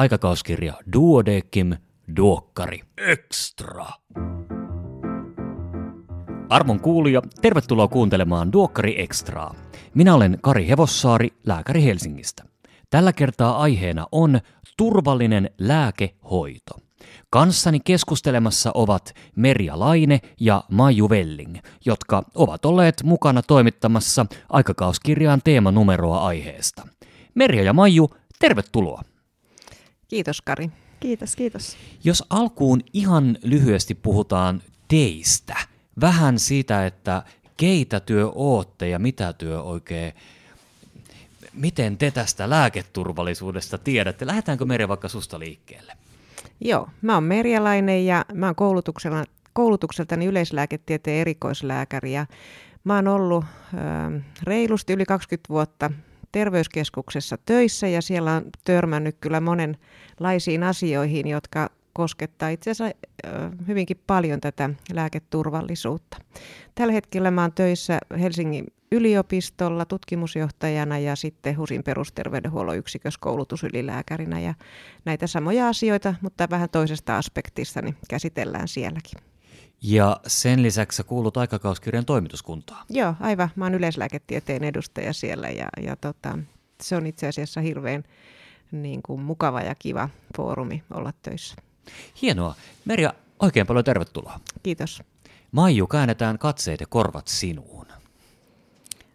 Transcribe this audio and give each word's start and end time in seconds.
aikakauskirja 0.00 0.74
Duodekim 0.92 1.76
Duokkari 2.16 2.80
Extra. 2.98 3.86
Armon 6.48 6.80
kuulija, 6.80 7.22
tervetuloa 7.42 7.88
kuuntelemaan 7.88 8.52
Duokkari 8.52 9.02
Extraa. 9.02 9.54
Minä 9.94 10.14
olen 10.14 10.38
Kari 10.40 10.68
Hevossaari, 10.68 11.28
lääkäri 11.46 11.84
Helsingistä. 11.84 12.44
Tällä 12.90 13.12
kertaa 13.12 13.58
aiheena 13.58 14.06
on 14.12 14.40
turvallinen 14.76 15.50
lääkehoito. 15.58 16.74
Kanssani 17.30 17.80
keskustelemassa 17.80 18.70
ovat 18.74 19.14
Merja 19.36 19.78
Laine 19.78 20.20
ja 20.40 20.64
Maiju 20.70 21.10
Velling, 21.10 21.56
jotka 21.84 22.22
ovat 22.34 22.64
olleet 22.64 23.02
mukana 23.04 23.42
toimittamassa 23.42 24.26
aikakauskirjaan 24.48 25.40
teemanumeroa 25.44 26.26
aiheesta. 26.26 26.88
Merja 27.34 27.62
ja 27.62 27.72
Maiju, 27.72 28.10
tervetuloa. 28.38 29.02
Kiitos 30.10 30.42
Kari. 30.42 30.70
Kiitos, 31.00 31.36
kiitos. 31.36 31.76
Jos 32.04 32.24
alkuun 32.30 32.80
ihan 32.92 33.38
lyhyesti 33.42 33.94
puhutaan 33.94 34.62
teistä, 34.88 35.56
vähän 36.00 36.38
siitä, 36.38 36.86
että 36.86 37.22
keitä 37.56 38.00
työ 38.00 38.30
ootte 38.34 38.88
ja 38.88 38.98
mitä 38.98 39.32
työ 39.32 39.62
oikein, 39.62 40.12
miten 41.52 41.98
te 41.98 42.10
tästä 42.10 42.50
lääketurvallisuudesta 42.50 43.78
tiedätte? 43.78 44.26
Lähdetäänkö 44.26 44.64
Merja 44.64 44.88
vaikka 44.88 45.08
susta 45.08 45.38
liikkeelle? 45.38 45.92
Joo, 46.60 46.88
mä 47.02 47.14
oon 47.14 47.24
Merjalainen 47.24 48.06
ja 48.06 48.24
mä 48.34 48.46
oon 48.46 48.54
koulutuksella, 48.54 49.24
koulutukseltani 49.52 50.26
yleislääketieteen 50.26 51.20
erikoislääkäri 51.20 52.12
ja 52.12 52.26
mä 52.84 52.94
oon 52.94 53.08
ollut 53.08 53.44
ö, 53.44 54.20
reilusti 54.42 54.92
yli 54.92 55.04
20 55.04 55.48
vuotta 55.48 55.90
terveyskeskuksessa 56.32 57.38
töissä 57.46 57.88
ja 57.88 58.02
siellä 58.02 58.32
on 58.32 58.44
törmännyt 58.64 59.16
kyllä 59.20 59.40
monenlaisiin 59.40 60.62
asioihin, 60.62 61.26
jotka 61.26 61.70
koskettaa 61.92 62.48
itse 62.48 62.70
asiassa 62.70 62.96
hyvinkin 63.68 64.02
paljon 64.06 64.40
tätä 64.40 64.70
lääketurvallisuutta. 64.92 66.16
Tällä 66.74 66.92
hetkellä 66.92 67.30
mä 67.30 67.42
oon 67.42 67.52
töissä 67.52 67.98
Helsingin 68.20 68.66
yliopistolla 68.92 69.84
tutkimusjohtajana 69.84 70.98
ja 70.98 71.16
sitten 71.16 71.58
HUSin 71.58 71.82
perusterveydenhuollon 71.82 72.76
yksikössä 72.76 73.18
koulutusylilääkärinä. 73.20 74.40
Ja 74.40 74.54
näitä 75.04 75.26
samoja 75.26 75.68
asioita, 75.68 76.14
mutta 76.20 76.50
vähän 76.50 76.70
toisesta 76.70 77.18
aspektista, 77.18 77.82
niin 77.82 77.96
käsitellään 78.08 78.68
sielläkin. 78.68 79.29
Ja 79.82 80.20
sen 80.26 80.62
lisäksi 80.62 81.02
kuulut 81.02 81.36
aikakauskirjan 81.36 82.04
toimituskuntaan. 82.04 82.86
Joo, 82.90 83.14
aivan. 83.20 83.50
Mä 83.56 83.64
oon 83.64 83.74
yleislääketieteen 83.74 84.64
edustaja 84.64 85.12
siellä 85.12 85.48
ja, 85.48 85.68
ja 85.82 85.96
tota, 85.96 86.38
se 86.82 86.96
on 86.96 87.06
itse 87.06 87.28
asiassa 87.28 87.60
hirveän 87.60 88.04
niin 88.72 89.02
kuin, 89.02 89.20
mukava 89.20 89.60
ja 89.60 89.74
kiva 89.74 90.08
foorumi 90.36 90.82
olla 90.94 91.12
töissä. 91.22 91.56
Hienoa. 92.22 92.54
Merja, 92.84 93.14
oikein 93.38 93.66
paljon 93.66 93.84
tervetuloa. 93.84 94.40
Kiitos. 94.62 95.02
Maiju, 95.52 95.86
käännetään 95.86 96.38
katseet 96.38 96.80
ja 96.80 96.86
korvat 96.86 97.28
sinuun. 97.28 97.86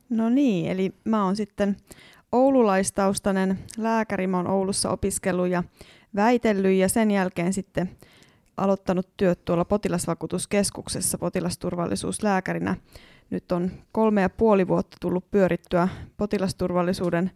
No 0.09 0.29
niin, 0.29 0.71
eli 0.71 0.93
mä 1.03 1.25
oon 1.25 1.35
sitten 1.35 1.77
oululaistaustainen 2.31 3.59
lääkäri. 3.77 4.27
Mä 4.27 4.37
oon 4.37 4.47
Oulussa 4.47 4.89
opiskellut 4.89 5.47
ja 5.47 5.63
väitellyt 6.15 6.77
ja 6.77 6.89
sen 6.89 7.11
jälkeen 7.11 7.53
sitten 7.53 7.97
aloittanut 8.57 9.09
työt 9.17 9.45
tuolla 9.45 9.65
potilasvakuutuskeskuksessa 9.65 11.17
potilasturvallisuuslääkärinä. 11.17 12.75
Nyt 13.29 13.51
on 13.51 13.71
kolme 13.91 14.21
ja 14.21 14.29
puoli 14.29 14.67
vuotta 14.67 14.97
tullut 15.01 15.31
pyörittyä 15.31 15.87
potilasturvallisuuden 16.17 17.31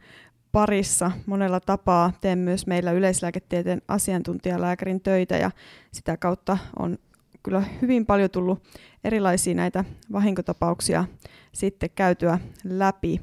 parissa 0.52 1.11
monella 1.26 1.59
tapaa. 1.59 2.14
Teen 2.22 2.39
myös 2.39 2.67
meillä 2.67 2.92
yleislääketieteen 2.92 3.81
asiantuntijalääkärin 3.88 5.02
töitä 5.02 5.38
ja 5.38 5.52
sitä 5.92 6.17
kautta 6.17 6.58
on 6.80 6.98
kyllä 7.44 7.64
hyvin 7.81 8.06
paljon 8.06 8.30
tullut 8.30 8.64
erilaisia 9.04 9.56
näitä 9.56 9.86
vahinkotapauksia 10.11 11.05
sitten 11.52 11.89
käytyä 11.95 12.39
läpi. 12.64 13.22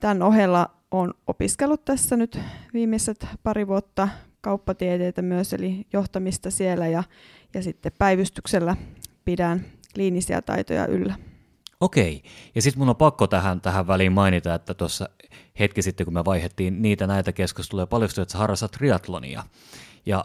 Tämän 0.00 0.22
ohella 0.22 0.70
on 0.90 1.14
opiskellut 1.26 1.84
tässä 1.84 2.16
nyt 2.16 2.38
viimeiset 2.72 3.26
pari 3.42 3.66
vuotta 3.66 4.08
kauppatieteitä 4.44 5.22
myös, 5.22 5.52
eli 5.52 5.86
johtamista 5.92 6.50
siellä 6.50 6.86
ja, 6.86 7.04
ja 7.54 7.62
sitten 7.62 7.92
päivystyksellä 7.98 8.76
pidän 9.24 9.64
kliinisiä 9.94 10.42
taitoja 10.42 10.86
yllä. 10.86 11.14
Okei, 11.80 12.22
ja 12.54 12.62
sitten 12.62 12.78
mun 12.78 12.88
on 12.88 12.96
pakko 12.96 13.26
tähän, 13.26 13.60
tähän 13.60 13.86
väliin 13.86 14.12
mainita, 14.12 14.54
että 14.54 14.74
tuossa 14.74 15.08
hetki 15.58 15.82
sitten, 15.82 16.06
kun 16.06 16.14
me 16.14 16.24
vaihdettiin 16.24 16.82
niitä 16.82 17.06
näitä 17.06 17.32
keskusteluja, 17.32 17.86
paljon 17.86 18.10
että 18.10 18.32
sä 18.32 18.38
harrastat 18.38 18.70
triatlonia, 18.70 19.42
ja 20.06 20.24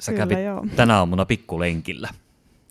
sä 0.00 0.12
Kyllä, 0.12 0.26
kävit 0.26 0.44
joo. 0.44 0.66
tänä 0.76 0.98
aamuna 0.98 1.24
pikkulenkillä. 1.24 2.08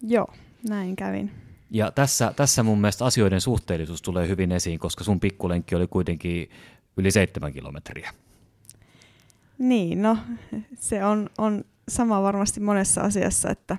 Joo, 0.02 0.28
näin 0.70 0.96
kävin. 0.96 1.32
Ja 1.72 1.92
tässä, 1.92 2.34
tässä 2.36 2.64
mun 2.64 2.82
mielestä 2.82 3.06
asioiden 3.06 3.42
suhteellisuus 3.42 4.02
tulee 4.02 4.28
hyvin 4.28 4.52
esiin, 4.52 4.80
koska 4.80 5.04
sun 5.04 5.20
pikkulenkki 5.20 5.76
oli 5.76 5.88
kuitenkin 5.88 6.50
yli 6.98 7.12
seitsemän 7.12 7.54
kilometriä. 7.54 8.14
Niin, 9.62 10.02
no 10.02 10.18
se 10.80 11.06
on, 11.06 11.30
on 11.38 11.64
sama 11.88 12.22
varmasti 12.22 12.60
monessa 12.60 13.02
asiassa, 13.02 13.50
että 13.50 13.78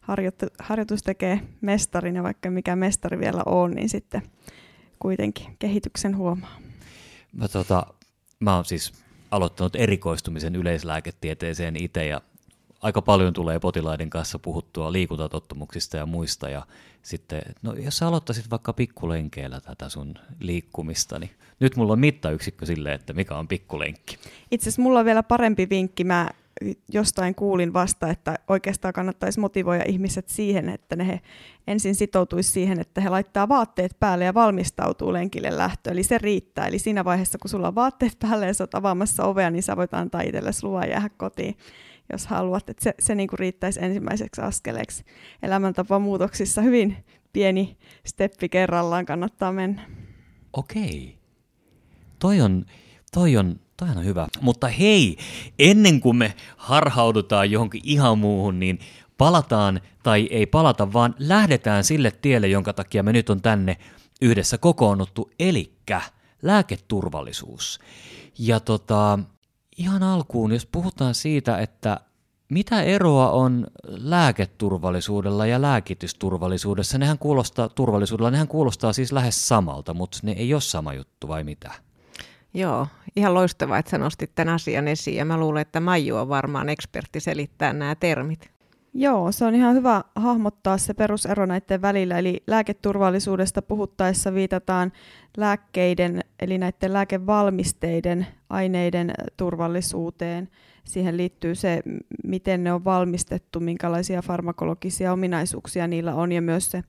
harjoitu, 0.00 0.46
harjoitus 0.58 1.02
tekee 1.02 1.40
mestarin 1.60 2.16
ja 2.16 2.22
vaikka 2.22 2.50
mikä 2.50 2.76
mestari 2.76 3.18
vielä 3.18 3.42
on, 3.46 3.70
niin 3.70 3.88
sitten 3.88 4.22
kuitenkin 4.98 5.56
kehityksen 5.58 6.16
huomaa. 6.16 6.58
Mä, 7.32 7.48
tota, 7.48 7.86
mä 8.40 8.54
oon 8.54 8.64
siis 8.64 8.92
aloittanut 9.30 9.76
erikoistumisen 9.76 10.56
yleislääketieteeseen 10.56 11.76
itse 11.76 12.06
ja 12.06 12.20
aika 12.80 13.02
paljon 13.02 13.32
tulee 13.32 13.58
potilaiden 13.58 14.10
kanssa 14.10 14.38
puhuttua 14.38 14.92
liikuntatottumuksista 14.92 15.96
ja 15.96 16.06
muista 16.06 16.48
ja 16.48 16.66
sitten, 17.02 17.42
no 17.62 17.72
jos 17.72 17.96
sä 17.96 18.08
aloittaisit 18.08 18.50
vaikka 18.50 18.72
pikkulenkeillä 18.72 19.60
tätä 19.60 19.88
sun 19.88 20.14
liikkumista, 20.40 21.18
niin 21.18 21.30
nyt 21.62 21.76
mulla 21.76 21.92
on 21.92 22.00
mittayksikkö 22.00 22.66
silleen, 22.66 22.94
että 22.94 23.12
mikä 23.12 23.36
on 23.36 23.48
pikkulenkki. 23.48 24.18
Itse 24.50 24.64
asiassa 24.64 24.82
mulla 24.82 24.98
on 24.98 25.04
vielä 25.04 25.22
parempi 25.22 25.68
vinkki. 25.70 26.04
Mä 26.04 26.30
jostain 26.92 27.34
kuulin 27.34 27.72
vasta, 27.72 28.08
että 28.08 28.38
oikeastaan 28.48 28.94
kannattaisi 28.94 29.40
motivoida 29.40 29.84
ihmiset 29.86 30.28
siihen, 30.28 30.68
että 30.68 30.96
ne 30.96 31.06
he 31.06 31.20
ensin 31.66 31.94
sitoutuisi 31.94 32.50
siihen, 32.50 32.80
että 32.80 33.00
he 33.00 33.08
laittaa 33.08 33.48
vaatteet 33.48 33.96
päälle 34.00 34.24
ja 34.24 34.34
valmistautuu 34.34 35.12
lenkille 35.12 35.56
lähtöön. 35.56 35.92
Eli 35.92 36.02
se 36.02 36.18
riittää. 36.18 36.66
Eli 36.66 36.78
siinä 36.78 37.04
vaiheessa, 37.04 37.38
kun 37.38 37.48
sulla 37.48 37.68
on 37.68 37.74
vaatteet 37.74 38.18
päälle 38.18 38.46
ja 38.46 38.54
sä 38.54 38.64
oot 38.64 38.74
avaamassa 38.74 39.24
ovea, 39.24 39.50
niin 39.50 39.62
sä 39.62 39.76
voit 39.76 39.94
antaa 39.94 40.20
itsellesi 40.20 40.66
luvan 40.66 40.90
jäädä 40.90 41.10
kotiin, 41.16 41.56
jos 42.12 42.26
haluat. 42.26 42.70
Että 42.70 42.84
se 42.84 42.94
se 42.98 43.14
niin 43.14 43.28
kuin 43.28 43.38
riittäisi 43.38 43.84
ensimmäiseksi 43.84 44.40
askeleeksi. 44.40 45.04
Elämäntapamuutoksissa 45.42 46.62
hyvin 46.62 46.96
pieni 47.32 47.76
steppi 48.06 48.48
kerrallaan 48.48 49.06
kannattaa 49.06 49.52
mennä. 49.52 49.82
Okei. 50.52 51.21
Toi 52.22 52.40
on, 52.40 52.64
toi 53.12 53.36
on, 53.36 53.60
toi 53.76 53.88
on 53.88 54.04
hyvä. 54.04 54.28
Mutta 54.40 54.68
hei, 54.68 55.16
ennen 55.58 56.00
kuin 56.00 56.16
me 56.16 56.34
harhaudutaan 56.56 57.50
johonkin 57.50 57.80
ihan 57.84 58.18
muuhun, 58.18 58.58
niin 58.58 58.78
palataan, 59.18 59.80
tai 60.02 60.28
ei 60.30 60.46
palata, 60.46 60.92
vaan 60.92 61.14
lähdetään 61.18 61.84
sille 61.84 62.10
tielle, 62.10 62.48
jonka 62.48 62.72
takia 62.72 63.02
me 63.02 63.12
nyt 63.12 63.30
on 63.30 63.42
tänne 63.42 63.76
yhdessä 64.20 64.58
kokoonnuttu, 64.58 65.30
elikkä 65.38 66.00
lääketurvallisuus. 66.42 67.80
Ja 68.38 68.60
tota, 68.60 69.18
ihan 69.78 70.02
alkuun, 70.02 70.52
jos 70.52 70.66
puhutaan 70.66 71.14
siitä, 71.14 71.58
että 71.58 72.00
mitä 72.48 72.82
eroa 72.82 73.30
on 73.30 73.66
lääketurvallisuudella 73.84 75.46
ja 75.46 75.62
lääkitysturvallisuudessa? 75.62 76.98
Nehän 76.98 77.18
kuulostaa, 77.18 77.68
turvallisuudella, 77.68 78.30
nehän 78.30 78.48
kuulostaa 78.48 78.92
siis 78.92 79.12
lähes 79.12 79.48
samalta, 79.48 79.94
mutta 79.94 80.18
ne 80.22 80.32
ei 80.32 80.54
ole 80.54 80.60
sama 80.60 80.94
juttu 80.94 81.28
vai 81.28 81.44
mitä? 81.44 81.72
Joo, 82.54 82.86
ihan 83.16 83.34
loistavaa, 83.34 83.78
että 83.78 83.90
sä 83.90 83.98
nostit 83.98 84.34
tämän 84.34 84.54
asian 84.54 84.88
esiin 84.88 85.16
ja 85.16 85.24
mä 85.24 85.36
luulen, 85.36 85.62
että 85.62 85.80
Maiju 85.80 86.16
on 86.16 86.28
varmaan 86.28 86.68
ekspertti 86.68 87.20
selittää 87.20 87.72
nämä 87.72 87.94
termit. 87.94 88.52
Joo, 88.94 89.32
se 89.32 89.44
on 89.44 89.54
ihan 89.54 89.74
hyvä 89.74 90.04
hahmottaa 90.16 90.78
se 90.78 90.94
perusero 90.94 91.46
näiden 91.46 91.82
välillä. 91.82 92.18
Eli 92.18 92.42
lääketurvallisuudesta 92.46 93.62
puhuttaessa 93.62 94.34
viitataan 94.34 94.92
lääkkeiden, 95.36 96.20
eli 96.40 96.58
näiden 96.58 96.92
lääkevalmisteiden, 96.92 98.26
aineiden 98.50 99.12
turvallisuuteen. 99.36 100.48
Siihen 100.84 101.16
liittyy 101.16 101.54
se, 101.54 101.82
miten 102.24 102.64
ne 102.64 102.72
on 102.72 102.84
valmistettu, 102.84 103.60
minkälaisia 103.60 104.22
farmakologisia 104.22 105.12
ominaisuuksia 105.12 105.86
niillä 105.86 106.14
on 106.14 106.32
ja 106.32 106.42
myös 106.42 106.70
se 106.70 106.82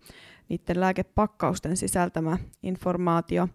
niiden 0.49 0.79
lääkepakkausten 0.79 1.77
sisältämä 1.77 2.37
informaatio. 2.63 3.47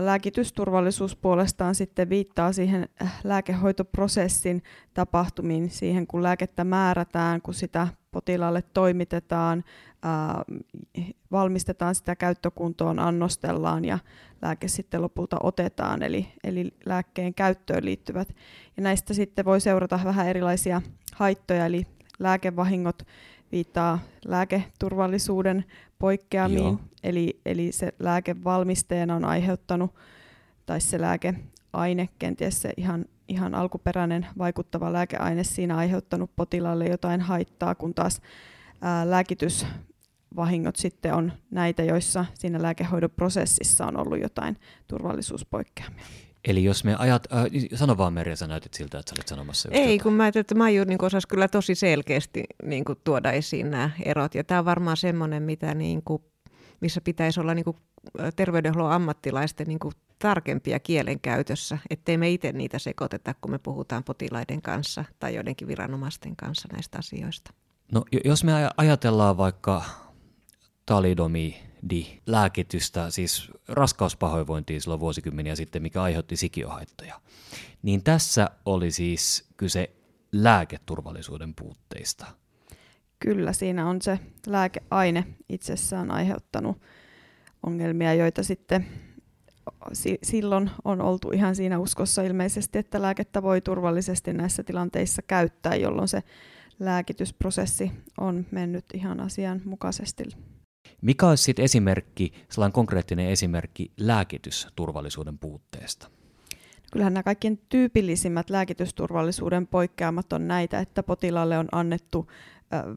Lääkitysturvallisuus 0.00 1.16
puolestaan 1.16 1.74
sitten 1.74 2.08
viittaa 2.08 2.52
siihen 2.52 2.88
äh, 3.02 3.20
lääkehoitoprosessin 3.24 4.62
tapahtumiin, 4.94 5.70
siihen 5.70 6.06
kun 6.06 6.22
lääkettä 6.22 6.64
määrätään, 6.64 7.42
kun 7.42 7.54
sitä 7.54 7.88
potilaalle 8.14 8.62
toimitetaan, 8.62 9.64
valmistetaan 11.32 11.94
sitä 11.94 12.16
käyttökuntoon, 12.16 12.98
annostellaan 12.98 13.84
ja 13.84 13.98
lääke 14.42 14.68
sitten 14.68 15.02
lopulta 15.02 15.36
otetaan, 15.42 16.02
eli, 16.02 16.26
eli 16.44 16.74
lääkkeen 16.86 17.34
käyttöön 17.34 17.84
liittyvät. 17.84 18.28
Ja 18.76 18.82
näistä 18.82 19.14
sitten 19.14 19.44
voi 19.44 19.60
seurata 19.60 20.00
vähän 20.04 20.28
erilaisia 20.28 20.82
haittoja, 21.14 21.66
eli 21.66 21.86
lääkevahingot 22.18 23.02
viittaa 23.52 23.98
lääketurvallisuuden 24.24 25.64
poikkeamiin, 25.98 26.64
Joo. 26.64 26.78
eli, 27.02 27.40
eli 27.46 27.72
se 27.72 27.92
lääkevalmisteena 27.98 29.14
on 29.14 29.24
aiheuttanut, 29.24 29.94
tai 30.66 30.80
se 30.80 31.00
lääkeaine, 31.00 32.08
kenties 32.18 32.62
se 32.62 32.72
ihan, 32.76 33.04
ihan 33.28 33.54
alkuperäinen 33.54 34.26
vaikuttava 34.38 34.92
lääkeaine 34.92 35.44
siinä 35.44 35.76
aiheuttanut 35.76 36.30
potilaalle 36.36 36.86
jotain 36.86 37.20
haittaa, 37.20 37.74
kun 37.74 37.94
taas 37.94 38.20
ää, 38.80 39.10
lääkitysvahingot 39.10 40.76
sitten 40.76 41.14
on 41.14 41.32
näitä, 41.50 41.82
joissa 41.82 42.24
siinä 42.34 42.62
lääkehoidon 42.62 43.10
prosessissa 43.10 43.86
on 43.86 43.96
ollut 43.96 44.20
jotain 44.20 44.56
turvallisuuspoikkeamia. 44.88 46.04
Eli 46.48 46.64
jos 46.64 46.84
me 46.84 46.94
ajat, 46.94 47.32
äh, 47.32 47.44
sano 47.74 47.96
vaan 47.96 48.12
Merja, 48.12 48.36
sä 48.36 48.46
näytit 48.46 48.74
siltä, 48.74 48.98
että 48.98 49.10
sä 49.10 49.14
olet 49.18 49.28
sanomassa 49.28 49.68
Ei, 49.72 49.80
jotain. 49.80 50.02
kun 50.02 50.12
mä 50.12 50.22
ajattelin, 50.22 50.40
että 50.40 50.54
Maiju 50.54 50.84
niin 50.84 51.04
osasi 51.04 51.28
kyllä 51.28 51.48
tosi 51.48 51.74
selkeästi 51.74 52.44
niin 52.62 52.84
kuin, 52.84 52.98
tuoda 53.04 53.32
esiin 53.32 53.70
nämä 53.70 53.90
erot. 54.04 54.34
Ja 54.34 54.44
tämä 54.44 54.58
on 54.58 54.64
varmaan 54.64 54.96
semmoinen, 54.96 55.42
mitä, 55.42 55.74
niin 55.74 56.02
kuin, 56.02 56.22
missä 56.80 57.00
pitäisi 57.00 57.40
olla 57.40 57.54
niin 57.54 57.64
kuin, 57.64 57.76
terveydenhuollon 58.36 58.92
ammattilaisten 58.92 59.66
niin 59.66 59.78
kuin, 59.78 59.94
tarkempia 60.18 60.80
kielenkäytössä, 60.80 61.78
ettei 61.90 62.16
me 62.16 62.30
itse 62.30 62.52
niitä 62.52 62.78
sekoiteta, 62.78 63.34
kun 63.40 63.50
me 63.50 63.58
puhutaan 63.58 64.04
potilaiden 64.04 64.62
kanssa 64.62 65.04
tai 65.18 65.34
joidenkin 65.34 65.68
viranomaisten 65.68 66.36
kanssa 66.36 66.68
näistä 66.72 66.98
asioista. 66.98 67.50
No 67.92 68.04
jos 68.24 68.44
me 68.44 68.52
ajatellaan 68.76 69.36
vaikka 69.36 69.82
talidomi 70.86 71.62
lääkitystä, 72.26 73.10
siis 73.10 73.50
raskauspahoinvointia 73.68 74.80
silloin 74.80 75.00
vuosikymmeniä 75.00 75.56
sitten, 75.56 75.82
mikä 75.82 76.02
aiheutti 76.02 76.36
sikiohaittoja. 76.36 77.20
Niin 77.82 78.04
tässä 78.04 78.50
oli 78.64 78.90
siis 78.90 79.48
kyse 79.56 79.90
lääketurvallisuuden 80.32 81.54
puutteista. 81.54 82.26
Kyllä, 83.18 83.52
siinä 83.52 83.88
on 83.88 84.02
se 84.02 84.18
lääkeaine 84.46 85.26
itsessään 85.48 86.10
aiheuttanut 86.10 86.80
ongelmia, 87.66 88.14
joita 88.14 88.42
sitten 88.42 88.86
silloin 90.22 90.70
on 90.84 91.00
oltu 91.00 91.30
ihan 91.30 91.56
siinä 91.56 91.78
uskossa 91.78 92.22
ilmeisesti, 92.22 92.78
että 92.78 93.02
lääkettä 93.02 93.42
voi 93.42 93.60
turvallisesti 93.60 94.32
näissä 94.32 94.62
tilanteissa 94.62 95.22
käyttää, 95.22 95.74
jolloin 95.74 96.08
se 96.08 96.22
lääkitysprosessi 96.78 97.92
on 98.18 98.46
mennyt 98.50 98.84
ihan 98.94 99.20
asianmukaisesti 99.20 100.24
mikä 101.04 101.28
olisi 101.28 101.44
sitten 101.44 101.64
esimerkki, 101.64 102.32
sellainen 102.50 102.72
konkreettinen 102.72 103.28
esimerkki 103.28 103.92
lääkitysturvallisuuden 103.96 105.38
puutteesta? 105.38 106.10
Kyllähän 106.92 107.14
nämä 107.14 107.22
kaikkien 107.22 107.58
tyypillisimmät 107.68 108.50
lääkitysturvallisuuden 108.50 109.66
poikkeamat 109.66 110.32
on 110.32 110.48
näitä, 110.48 110.78
että 110.78 111.02
potilaalle 111.02 111.58
on 111.58 111.68
annettu 111.72 112.30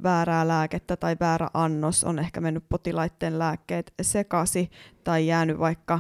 väärää 0.04 0.48
lääkettä 0.48 0.98
tai 0.98 1.18
väärä 1.20 1.50
annos, 1.54 2.04
on 2.04 2.20
ehkä 2.20 2.42
mennyt 2.42 2.64
potilaiden 2.70 3.40
lääkkeet 3.40 3.94
sekasi 4.02 4.70
tai 5.04 5.28
jäänyt 5.28 5.60
vaikka 5.60 6.00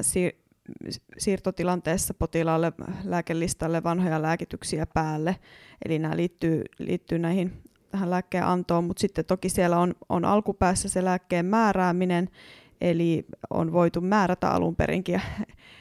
siir- 0.00 0.48
siirtotilanteessa 1.18 2.14
potilaalle 2.14 2.72
lääkelistalle 3.04 3.82
vanhoja 3.82 4.22
lääkityksiä 4.22 4.86
päälle. 4.86 5.36
Eli 5.84 5.98
nämä 5.98 6.16
liittyy, 6.16 6.64
liittyy 6.78 7.18
näihin 7.18 7.62
tähän 7.90 8.10
lääkkeen 8.10 8.44
antoon, 8.44 8.84
mutta 8.84 9.00
sitten 9.00 9.24
toki 9.24 9.48
siellä 9.48 9.78
on, 9.78 9.94
on 10.08 10.24
alkupäässä 10.24 10.88
se 10.88 11.04
lääkkeen 11.04 11.46
määrääminen, 11.46 12.28
eli 12.80 13.26
on 13.50 13.72
voitu 13.72 14.00
määrätä 14.00 14.50
alun 14.50 14.76
perinkin 14.76 15.22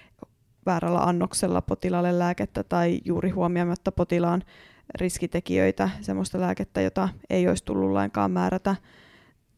väärällä 0.66 1.00
annoksella 1.00 1.62
potilaalle 1.62 2.20
lääkettä 2.20 2.64
tai 2.64 3.00
juuri 3.06 3.30
huomioimatta 3.30 3.92
potilaan 3.92 4.44
riskitekijöitä, 4.96 5.90
sellaista 6.02 6.40
lääkettä, 6.40 6.82
jota 6.82 7.10
ei 7.30 7.48
olisi 7.48 7.66
tullut 7.66 7.92
lainkaan 7.92 8.32
määrätä. 8.32 8.76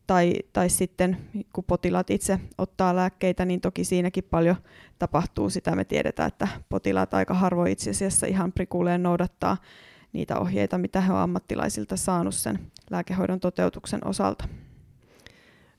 Tai, 0.08 0.34
tai 0.54 0.70
sitten 0.70 1.18
kun 1.54 1.64
potilaat 1.64 2.10
itse 2.10 2.40
ottaa 2.58 2.96
lääkkeitä, 2.96 3.46
niin 3.46 3.62
toki 3.62 3.84
siinäkin 3.84 4.24
paljon 4.24 4.56
tapahtuu 5.00 5.50
sitä. 5.50 5.76
Me 5.76 5.86
tiedetään, 5.86 6.28
että 6.28 6.48
potilaat 6.70 7.14
aika 7.14 7.34
harvoin 7.34 7.72
itse 7.72 7.90
asiassa 7.90 8.28
ihan 8.28 8.52
prikuleen 8.52 9.04
noudattaa 9.04 9.58
niitä 10.14 10.40
ohjeita, 10.40 10.78
mitä 10.78 11.02
he 11.02 11.12
ovat 11.12 11.24
ammattilaisilta 11.24 11.98
saanut 11.98 12.36
sen 12.36 12.72
lääkehoidon 12.90 13.40
toteutuksen 13.40 14.08
osalta. 14.08 14.48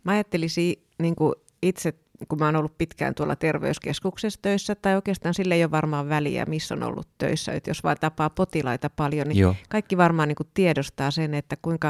Mä 0.05 0.13
ajattelisin 0.13 0.75
niin 0.99 1.17
kuin 1.17 1.35
itse, 1.63 1.95
kun 2.29 2.39
mä 2.39 2.45
oon 2.45 2.57
ollut 2.57 2.79
pitkään 2.79 3.15
tuolla 3.15 3.37
terveyskeskuksessa 3.37 4.43
töissä, 4.43 4.75
tai 4.75 4.95
oikeastaan 4.95 5.35
sille 5.35 5.55
ei 5.55 5.65
ole 5.65 5.71
varmaan 5.71 6.09
väliä, 6.09 6.45
missä 6.47 6.75
on 6.75 6.83
ollut 6.83 7.09
töissä, 7.19 7.53
että 7.53 7.71
jos 7.71 7.85
vaan 7.85 7.97
tapaa 8.01 8.31
potilaita 8.31 8.91
paljon, 8.91 9.29
niin 9.29 9.39
Joo. 9.39 9.55
kaikki 9.69 9.97
varmaan 9.97 10.29
niin 10.29 10.37
kuin 10.37 10.49
tiedostaa 10.55 11.11
sen, 11.11 11.35
että 11.35 11.57
kuinka 11.63 11.89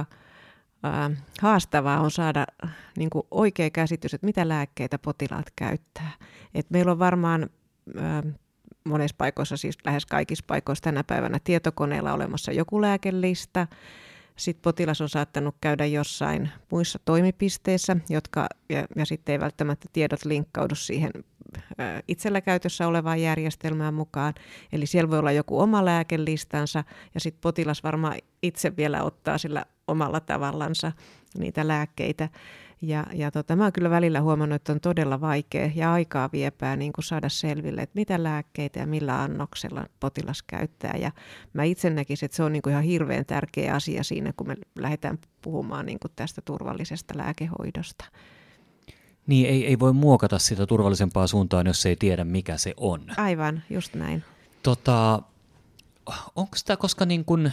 äh, 0.84 1.22
haastavaa 1.40 2.00
on 2.00 2.10
saada 2.10 2.46
niin 2.96 3.10
kuin 3.10 3.26
oikea 3.30 3.70
käsitys, 3.70 4.14
että 4.14 4.26
mitä 4.26 4.48
lääkkeitä 4.48 4.98
potilaat 4.98 5.46
käyttää. 5.56 6.10
Et 6.54 6.70
meillä 6.70 6.92
on 6.92 6.98
varmaan 6.98 7.50
äh, 7.98 8.34
monessa 8.84 9.14
paikoissa, 9.18 9.56
siis 9.56 9.78
lähes 9.84 10.06
kaikissa 10.06 10.44
paikoissa 10.46 10.82
tänä 10.82 11.04
päivänä 11.04 11.38
tietokoneella 11.44 12.12
olemassa 12.12 12.52
joku 12.52 12.80
lääkelista. 12.80 13.66
Sitten 14.36 14.62
potilas 14.62 15.00
on 15.00 15.08
saattanut 15.08 15.54
käydä 15.60 15.86
jossain 15.86 16.50
muissa 16.70 16.98
toimipisteissä, 17.04 17.96
jotka, 18.08 18.46
ja, 18.68 18.86
ja 18.96 19.06
sitten 19.06 19.32
ei 19.32 19.40
välttämättä 19.40 19.88
tiedot 19.92 20.24
linkkaudu 20.24 20.74
siihen 20.74 21.10
itsellä 22.08 22.40
käytössä 22.40 22.88
olevaan 22.88 23.22
järjestelmään 23.22 23.94
mukaan. 23.94 24.34
Eli 24.72 24.86
siellä 24.86 25.10
voi 25.10 25.18
olla 25.18 25.32
joku 25.32 25.60
oma 25.60 25.84
lääkelistansa, 25.84 26.84
ja 27.14 27.20
sitten 27.20 27.40
potilas 27.40 27.82
varmaan 27.82 28.16
itse 28.42 28.76
vielä 28.76 29.02
ottaa 29.02 29.38
sillä 29.38 29.64
omalla 29.88 30.20
tavallansa 30.20 30.92
niitä 31.38 31.68
lääkkeitä. 31.68 32.28
Ja, 32.82 33.06
ja 33.12 33.30
tota, 33.30 33.56
mä 33.56 33.62
oon 33.62 33.72
kyllä 33.72 33.90
välillä 33.90 34.20
huomannut, 34.20 34.56
että 34.56 34.72
on 34.72 34.80
todella 34.80 35.20
vaikea 35.20 35.70
ja 35.74 35.92
aikaa 35.92 36.28
viepää 36.32 36.76
niin 36.76 36.92
kuin 36.92 37.04
saada 37.04 37.28
selville, 37.28 37.82
että 37.82 37.98
mitä 37.98 38.22
lääkkeitä 38.22 38.80
ja 38.80 38.86
millä 38.86 39.22
annoksella 39.22 39.86
potilas 40.00 40.42
käyttää. 40.42 40.94
Ja 41.00 41.12
mä 41.52 41.64
itse 41.64 41.90
näkisin, 41.90 42.26
että 42.26 42.36
se 42.36 42.42
on 42.42 42.52
niin 42.52 42.62
kuin 42.62 42.70
ihan 42.70 42.84
hirveän 42.84 43.26
tärkeä 43.26 43.74
asia 43.74 44.04
siinä, 44.04 44.32
kun 44.36 44.46
me 44.46 44.56
lähdetään 44.78 45.18
puhumaan 45.42 45.86
niin 45.86 45.98
kuin 45.98 46.12
tästä 46.16 46.42
turvallisesta 46.44 47.14
lääkehoidosta. 47.16 48.04
Niin, 49.26 49.48
ei, 49.48 49.66
ei 49.66 49.78
voi 49.78 49.92
muokata 49.92 50.38
sitä 50.38 50.66
turvallisempaa 50.66 51.26
suuntaan, 51.26 51.66
jos 51.66 51.86
ei 51.86 51.96
tiedä, 51.96 52.24
mikä 52.24 52.56
se 52.56 52.74
on. 52.76 53.00
Aivan, 53.16 53.62
just 53.70 53.94
näin. 53.94 54.24
Tota, 54.62 55.22
onko 56.36 56.56
tämä, 56.66 56.76
koska 56.76 57.06
niin 57.06 57.24
kun 57.24 57.50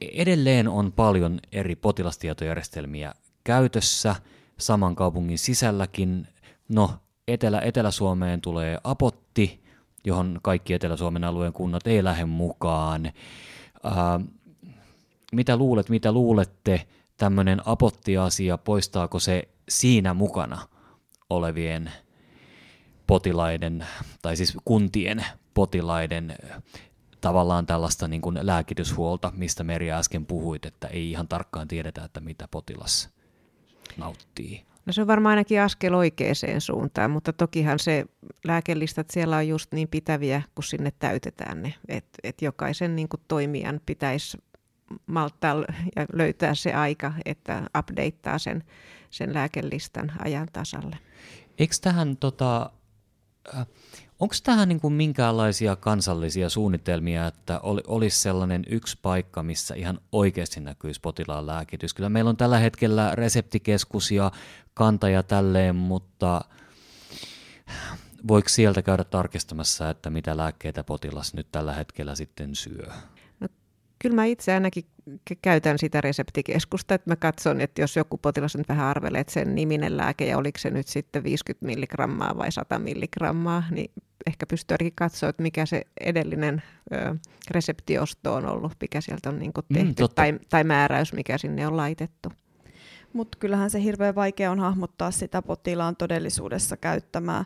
edelleen 0.00 0.68
on 0.68 0.92
paljon 0.92 1.40
eri 1.52 1.76
potilastietojärjestelmiä 1.76 3.14
käytössä– 3.44 4.16
saman 4.58 4.96
kaupungin 4.96 5.38
sisälläkin. 5.38 6.28
No, 6.68 6.90
Etelä, 7.28 7.60
Etelä-Suomeen 7.60 8.40
tulee 8.40 8.78
Apotti, 8.84 9.64
johon 10.04 10.38
kaikki 10.42 10.74
Etelä-Suomen 10.74 11.24
alueen 11.24 11.52
kunnat 11.52 11.86
ei 11.86 12.04
lähde 12.04 12.24
mukaan. 12.24 13.12
Ää, 13.84 14.20
mitä 15.32 15.56
luulet, 15.56 15.88
mitä 15.88 16.12
luulette, 16.12 16.86
tämmöinen 17.16 17.62
Apotti-asia, 17.64 18.58
poistaako 18.58 19.18
se 19.18 19.48
siinä 19.68 20.14
mukana 20.14 20.68
olevien 21.30 21.92
potilaiden, 23.06 23.86
tai 24.22 24.36
siis 24.36 24.56
kuntien 24.64 25.24
potilaiden 25.54 26.36
tavallaan 27.20 27.66
tällaista 27.66 28.08
niin 28.08 28.22
kuin 28.22 28.38
lääkityshuolta, 28.42 29.32
mistä 29.36 29.64
Meri 29.64 29.92
äsken 29.92 30.26
puhuit, 30.26 30.66
että 30.66 30.88
ei 30.88 31.10
ihan 31.10 31.28
tarkkaan 31.28 31.68
tiedetä, 31.68 32.04
että 32.04 32.20
mitä 32.20 32.48
potilas 32.48 33.15
nauttii? 33.96 34.64
No 34.86 34.92
se 34.92 35.00
on 35.00 35.06
varmaan 35.06 35.30
ainakin 35.30 35.60
askel 35.60 35.94
oikeaan 35.94 36.34
suuntaan, 36.58 37.10
mutta 37.10 37.32
tokihan 37.32 37.78
se 37.78 38.04
lääkelistat 38.44 39.10
siellä 39.10 39.36
on 39.36 39.48
just 39.48 39.72
niin 39.72 39.88
pitäviä, 39.88 40.42
kun 40.54 40.64
sinne 40.64 40.92
täytetään 40.98 41.62
ne. 41.62 41.74
Että 41.88 42.18
et 42.22 42.42
jokaisen 42.42 42.96
niin 42.96 43.08
kuin 43.08 43.20
toimijan 43.28 43.80
pitäisi 43.86 44.38
malttaa 45.06 45.54
ja 45.96 46.06
löytää 46.12 46.54
se 46.54 46.72
aika, 46.72 47.12
että 47.24 47.62
updateaa 47.78 48.38
sen, 48.38 48.64
sen 49.10 49.34
lääkelistan 49.34 50.12
ajan 50.18 50.48
tasalle. 50.52 50.98
Eikö 51.58 51.74
tähän 51.80 52.16
tota, 52.16 52.70
Onko 54.20 54.34
tähän 54.42 54.68
niin 54.68 54.80
kuin 54.80 54.94
minkäänlaisia 54.94 55.76
kansallisia 55.76 56.50
suunnitelmia, 56.50 57.26
että 57.26 57.60
olisi 57.86 58.18
sellainen 58.18 58.64
yksi 58.70 58.98
paikka, 59.02 59.42
missä 59.42 59.74
ihan 59.74 60.00
oikeasti 60.12 60.60
näkyisi 60.60 61.00
potilaan 61.00 61.46
lääkitys? 61.46 61.94
Kyllä 61.94 62.08
meillä 62.08 62.28
on 62.28 62.36
tällä 62.36 62.58
hetkellä 62.58 63.10
reseptikeskus 63.14 64.10
ja 64.10 64.32
kantaja 64.74 65.22
tälleen, 65.22 65.76
mutta 65.76 66.44
voiko 68.28 68.48
sieltä 68.48 68.82
käydä 68.82 69.04
tarkistamassa, 69.04 69.90
että 69.90 70.10
mitä 70.10 70.36
lääkkeitä 70.36 70.84
potilas 70.84 71.34
nyt 71.34 71.46
tällä 71.52 71.72
hetkellä 71.72 72.14
sitten 72.14 72.54
syö? 72.54 72.92
Kyllä 73.98 74.14
mä 74.14 74.24
itse 74.24 74.54
ainakin 74.54 74.84
käytän 75.42 75.78
sitä 75.78 76.00
reseptikeskusta, 76.00 76.94
että 76.94 77.10
mä 77.10 77.16
katson, 77.16 77.60
että 77.60 77.80
jos 77.80 77.96
joku 77.96 78.18
potilas 78.18 78.56
nyt 78.56 78.68
vähän 78.68 78.86
arvelee, 78.86 79.20
että 79.20 79.32
sen 79.32 79.54
niminen 79.54 79.96
lääke 79.96 80.26
ja 80.26 80.38
oliko 80.38 80.58
se 80.58 80.70
nyt 80.70 80.88
sitten 80.88 81.24
50 81.24 81.66
milligrammaa 81.66 82.38
vai 82.38 82.52
100 82.52 82.78
milligrammaa, 82.78 83.62
niin 83.70 83.90
ehkä 84.26 84.46
pystyy 84.46 84.74
ainakin 84.74 84.92
katsoa, 84.96 85.28
että 85.28 85.42
mikä 85.42 85.66
se 85.66 85.82
edellinen 86.00 86.62
ö, 86.92 87.14
reseptiosto 87.50 88.34
on 88.34 88.46
ollut, 88.46 88.72
mikä 88.80 89.00
sieltä 89.00 89.28
on 89.28 89.38
niin 89.38 89.52
tehty, 89.72 90.02
mm, 90.02 90.08
tai, 90.14 90.38
tai 90.48 90.64
määräys, 90.64 91.12
mikä 91.12 91.38
sinne 91.38 91.66
on 91.66 91.76
laitettu. 91.76 92.32
Mutta 93.12 93.38
kyllähän 93.38 93.70
se 93.70 93.82
hirveän 93.82 94.14
vaikea 94.14 94.50
on 94.50 94.60
hahmottaa 94.60 95.10
sitä 95.10 95.42
potilaan 95.42 95.96
todellisuudessa 95.96 96.76
käyttämää 96.76 97.44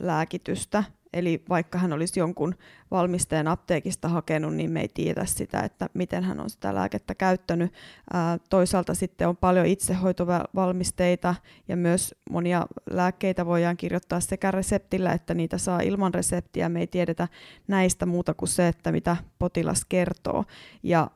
lääkitystä. 0.00 0.84
Eli 1.12 1.44
vaikka 1.48 1.78
hän 1.78 1.92
olisi 1.92 2.20
jonkun 2.20 2.54
valmisteen 2.90 3.48
apteekista 3.48 4.08
hakenut, 4.08 4.54
niin 4.54 4.70
me 4.70 4.80
ei 4.80 4.88
tiedä 4.94 5.24
sitä, 5.24 5.60
että 5.60 5.88
miten 5.94 6.24
hän 6.24 6.40
on 6.40 6.50
sitä 6.50 6.74
lääkettä 6.74 7.14
käyttänyt. 7.14 7.72
Ää, 8.12 8.38
toisaalta 8.50 8.94
sitten 8.94 9.28
on 9.28 9.36
paljon 9.36 9.66
itsehoitovalmisteita 9.66 11.34
ja 11.68 11.76
myös 11.76 12.14
monia 12.30 12.66
lääkkeitä 12.90 13.46
voidaan 13.46 13.76
kirjoittaa 13.76 14.20
sekä 14.20 14.50
reseptillä, 14.50 15.12
että 15.12 15.34
niitä 15.34 15.58
saa 15.58 15.80
ilman 15.80 16.14
reseptiä. 16.14 16.68
Me 16.68 16.80
ei 16.80 16.86
tiedetä 16.86 17.28
näistä 17.68 18.06
muuta 18.06 18.34
kuin 18.34 18.48
se, 18.48 18.68
että 18.68 18.92
mitä 18.92 19.16
potilas 19.38 19.84
kertoo. 19.84 20.44
Ja 20.82 21.10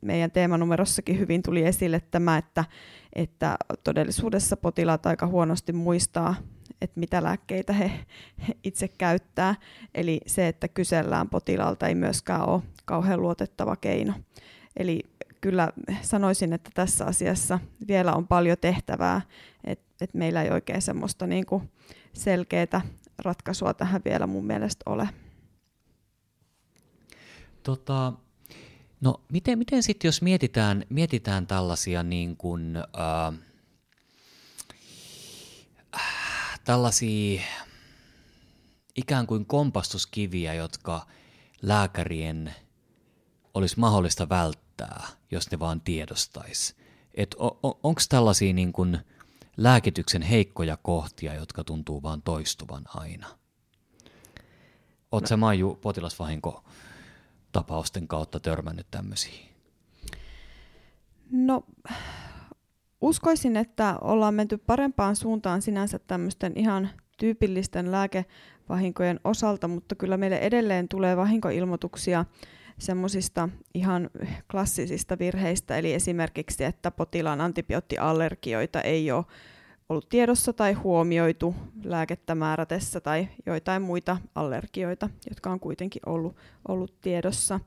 meidän 0.00 0.30
teemanumerossakin 0.30 1.18
hyvin 1.18 1.42
tuli 1.42 1.64
esille 1.64 2.00
tämä, 2.10 2.38
että, 2.38 2.64
että 3.12 3.56
todellisuudessa 3.84 4.56
potilaat 4.56 5.06
aika 5.06 5.26
huonosti 5.26 5.72
muistaa 5.72 6.34
että 6.80 7.00
mitä 7.00 7.22
lääkkeitä 7.22 7.72
he, 7.72 7.90
itse 8.64 8.88
käyttää. 8.88 9.54
Eli 9.94 10.20
se, 10.26 10.48
että 10.48 10.68
kysellään 10.68 11.28
potilaalta 11.28 11.88
ei 11.88 11.94
myöskään 11.94 12.48
ole 12.48 12.62
kauhean 12.84 13.22
luotettava 13.22 13.76
keino. 13.76 14.14
Eli 14.76 15.00
kyllä 15.40 15.72
sanoisin, 16.02 16.52
että 16.52 16.70
tässä 16.74 17.04
asiassa 17.04 17.58
vielä 17.88 18.12
on 18.12 18.26
paljon 18.28 18.56
tehtävää, 18.60 19.20
että 19.64 19.84
et 20.00 20.14
meillä 20.14 20.42
ei 20.42 20.50
oikein 20.50 20.82
semmoista 20.82 21.26
niin 21.26 21.46
kuin 21.46 21.70
selkeää 22.12 22.80
ratkaisua 23.18 23.74
tähän 23.74 24.00
vielä 24.04 24.26
mun 24.26 24.46
mielestä 24.46 24.82
ole. 24.90 25.08
Tota, 27.62 28.12
no 29.00 29.20
miten, 29.32 29.58
miten 29.58 29.82
sitten 29.82 30.08
jos 30.08 30.22
mietitään, 30.22 30.84
mietitään 30.88 31.46
tällaisia 31.46 32.02
niin 32.02 32.36
kuin, 32.36 32.76
äh, 32.76 33.38
tällaisia 36.64 37.42
ikään 38.96 39.26
kuin 39.26 39.46
kompastuskiviä, 39.46 40.54
jotka 40.54 41.06
lääkärien 41.62 42.54
olisi 43.54 43.80
mahdollista 43.80 44.28
välttää, 44.28 45.06
jos 45.30 45.50
ne 45.50 45.58
vaan 45.58 45.80
tiedostaisi. 45.80 46.76
on, 47.36 47.50
Onko 47.62 48.00
tällaisia 48.08 48.52
niin 48.52 48.72
kuin 48.72 48.98
lääkityksen 49.56 50.22
heikkoja 50.22 50.76
kohtia, 50.76 51.34
jotka 51.34 51.64
tuntuu 51.64 52.02
vaan 52.02 52.22
toistuvan 52.22 52.84
aina? 52.86 53.26
Oletko 55.12 55.28
no. 55.30 55.36
Maiju 55.36 55.78
potilasvahinko 55.82 56.64
tapausten 57.52 58.08
kautta 58.08 58.40
törmännyt 58.40 58.86
tämmöisiin? 58.90 59.48
No 61.30 61.64
uskoisin, 63.02 63.56
että 63.56 63.98
ollaan 64.00 64.34
menty 64.34 64.58
parempaan 64.58 65.16
suuntaan 65.16 65.62
sinänsä 65.62 65.98
tämmöisten 65.98 66.52
ihan 66.56 66.90
tyypillisten 67.18 67.92
lääkevahinkojen 67.92 69.20
osalta, 69.24 69.68
mutta 69.68 69.94
kyllä 69.94 70.16
meille 70.16 70.38
edelleen 70.38 70.88
tulee 70.88 71.16
vahinkoilmoituksia 71.16 72.24
semmoisista 72.78 73.48
ihan 73.74 74.10
klassisista 74.50 75.18
virheistä, 75.18 75.76
eli 75.76 75.92
esimerkiksi, 75.92 76.64
että 76.64 76.90
potilaan 76.90 77.40
antibioottiallergioita 77.40 78.80
ei 78.80 79.10
ole 79.10 79.24
ollut 79.88 80.08
tiedossa 80.08 80.52
tai 80.52 80.72
huomioitu 80.72 81.54
lääkettä 81.84 82.34
määrätessä 82.34 83.00
tai 83.00 83.28
joitain 83.46 83.82
muita 83.82 84.16
allergioita, 84.34 85.10
jotka 85.30 85.50
on 85.50 85.60
kuitenkin 85.60 86.02
ollut, 86.06 86.36
ollut 86.68 87.00
tiedossa. 87.00 87.60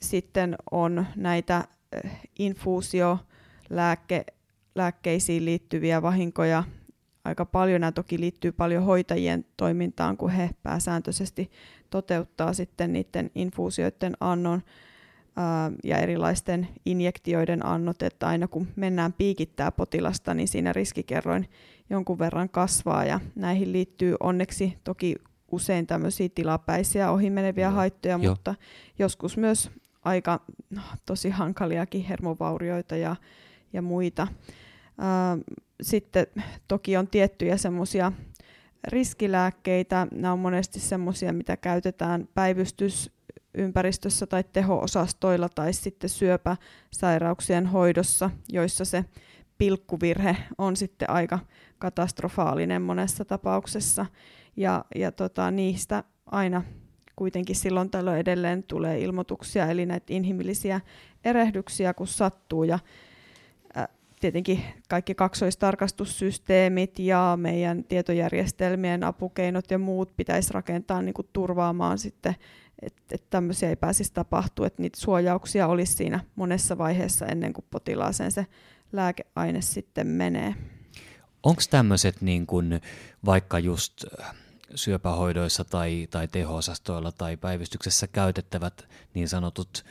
Sitten 0.00 0.56
on 0.70 1.06
näitä 1.16 1.64
infuusio 2.38 3.18
lääkke, 3.70 4.24
lääkkeisiin 4.74 5.44
liittyviä 5.44 6.02
vahinkoja. 6.02 6.64
Aika 7.24 7.44
paljon 7.44 7.80
nämä 7.80 7.92
toki 7.92 8.20
liittyy 8.20 8.52
paljon 8.52 8.84
hoitajien 8.84 9.44
toimintaan, 9.56 10.16
kun 10.16 10.30
he 10.30 10.50
pääsääntöisesti 10.62 11.50
toteuttaa 11.90 12.52
sitten 12.52 12.92
niiden 12.92 13.30
infuusioiden 13.34 14.16
annon 14.20 14.62
ää, 15.36 15.72
ja 15.84 15.98
erilaisten 15.98 16.68
injektioiden 16.84 17.66
annot, 17.66 18.02
että 18.02 18.26
aina 18.26 18.48
kun 18.48 18.68
mennään 18.76 19.12
piikittää 19.12 19.72
potilasta, 19.72 20.34
niin 20.34 20.48
siinä 20.48 20.72
riskikerroin 20.72 21.48
jonkun 21.90 22.18
verran 22.18 22.48
kasvaa 22.48 23.04
ja 23.04 23.20
näihin 23.34 23.72
liittyy 23.72 24.16
onneksi 24.20 24.78
toki 24.84 25.14
usein 25.52 25.86
tämmöisiä 25.86 26.28
tilapäisiä 26.34 27.10
ohimeneviä 27.10 27.70
haittoja, 27.70 28.18
Joo. 28.22 28.32
mutta 28.32 28.54
joskus 28.98 29.36
myös 29.36 29.70
aika 30.06 30.40
no, 30.70 30.82
tosi 31.06 31.30
hankaliakin 31.30 32.04
hermovaurioita 32.04 32.96
ja, 32.96 33.16
ja 33.72 33.82
muita. 33.82 34.26
Sitten 35.82 36.26
toki 36.68 36.96
on 36.96 37.08
tiettyjä 37.08 37.56
semmoisia 37.56 38.12
riskilääkkeitä. 38.88 40.06
Nämä 40.12 40.32
on 40.32 40.38
monesti 40.38 40.80
semmoisia, 40.80 41.32
mitä 41.32 41.56
käytetään 41.56 42.28
päivystysympäristössä 42.34 44.26
tai 44.26 44.44
teho-osastoilla 44.52 45.48
tai 45.48 45.72
sitten 45.72 46.10
syöpäsairauksien 46.10 47.66
hoidossa, 47.66 48.30
joissa 48.52 48.84
se 48.84 49.04
pilkkuvirhe 49.58 50.36
on 50.58 50.76
sitten 50.76 51.10
aika 51.10 51.38
katastrofaalinen 51.78 52.82
monessa 52.82 53.24
tapauksessa. 53.24 54.06
Ja, 54.56 54.84
ja 54.94 55.12
tota, 55.12 55.50
niistä 55.50 56.04
aina 56.26 56.62
kuitenkin 57.16 57.56
silloin 57.56 57.90
tällöin 57.90 58.20
edelleen 58.20 58.62
tulee 58.62 59.00
ilmoituksia, 59.00 59.66
eli 59.70 59.86
näitä 59.86 60.06
inhimillisiä 60.08 60.80
erehdyksiä, 61.24 61.94
kun 61.94 62.06
sattuu. 62.06 62.64
Ja 62.64 62.78
tietenkin 64.20 64.62
kaikki 64.88 65.14
kaksoistarkastussysteemit 65.14 66.98
ja 66.98 67.38
meidän 67.40 67.84
tietojärjestelmien 67.84 69.04
apukeinot 69.04 69.70
ja 69.70 69.78
muut 69.78 70.16
pitäisi 70.16 70.52
rakentaa 70.52 71.02
niin 71.02 71.14
kuin 71.14 71.28
turvaamaan 71.32 71.98
sitten, 71.98 72.34
että 72.82 73.02
et 73.10 73.30
tämmöisiä 73.30 73.68
ei 73.68 73.76
pääsisi 73.76 74.12
tapahtua, 74.12 74.66
että 74.66 74.82
niitä 74.82 75.00
suojauksia 75.00 75.66
olisi 75.66 75.92
siinä 75.92 76.20
monessa 76.36 76.78
vaiheessa 76.78 77.26
ennen 77.26 77.52
kuin 77.52 77.64
potilaaseen 77.70 78.32
se 78.32 78.46
lääkeaine 78.92 79.60
sitten 79.60 80.06
menee. 80.06 80.54
Onko 81.42 81.62
tämmöiset 81.70 82.20
niin 82.20 82.46
vaikka 83.24 83.58
just 83.58 84.04
syöpähoidoissa 84.74 85.64
tai, 85.64 86.08
tai 86.10 86.28
teho-osastoilla 86.28 87.12
tai 87.12 87.36
päivystyksessä 87.36 88.06
käytettävät 88.06 88.88
niin 89.14 89.28
sanotut 89.28 89.84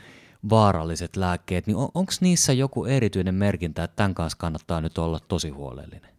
vaaralliset 0.49 1.15
lääkkeet, 1.15 1.67
niin 1.67 1.77
on, 1.77 1.89
onko 1.93 2.11
niissä 2.21 2.53
joku 2.53 2.85
erityinen 2.85 3.35
merkintä, 3.35 3.83
että 3.83 3.95
tämän 3.95 4.15
kanssa 4.15 4.37
kannattaa 4.37 4.81
nyt 4.81 4.97
olla 4.97 5.19
tosi 5.27 5.49
huolellinen? 5.49 6.15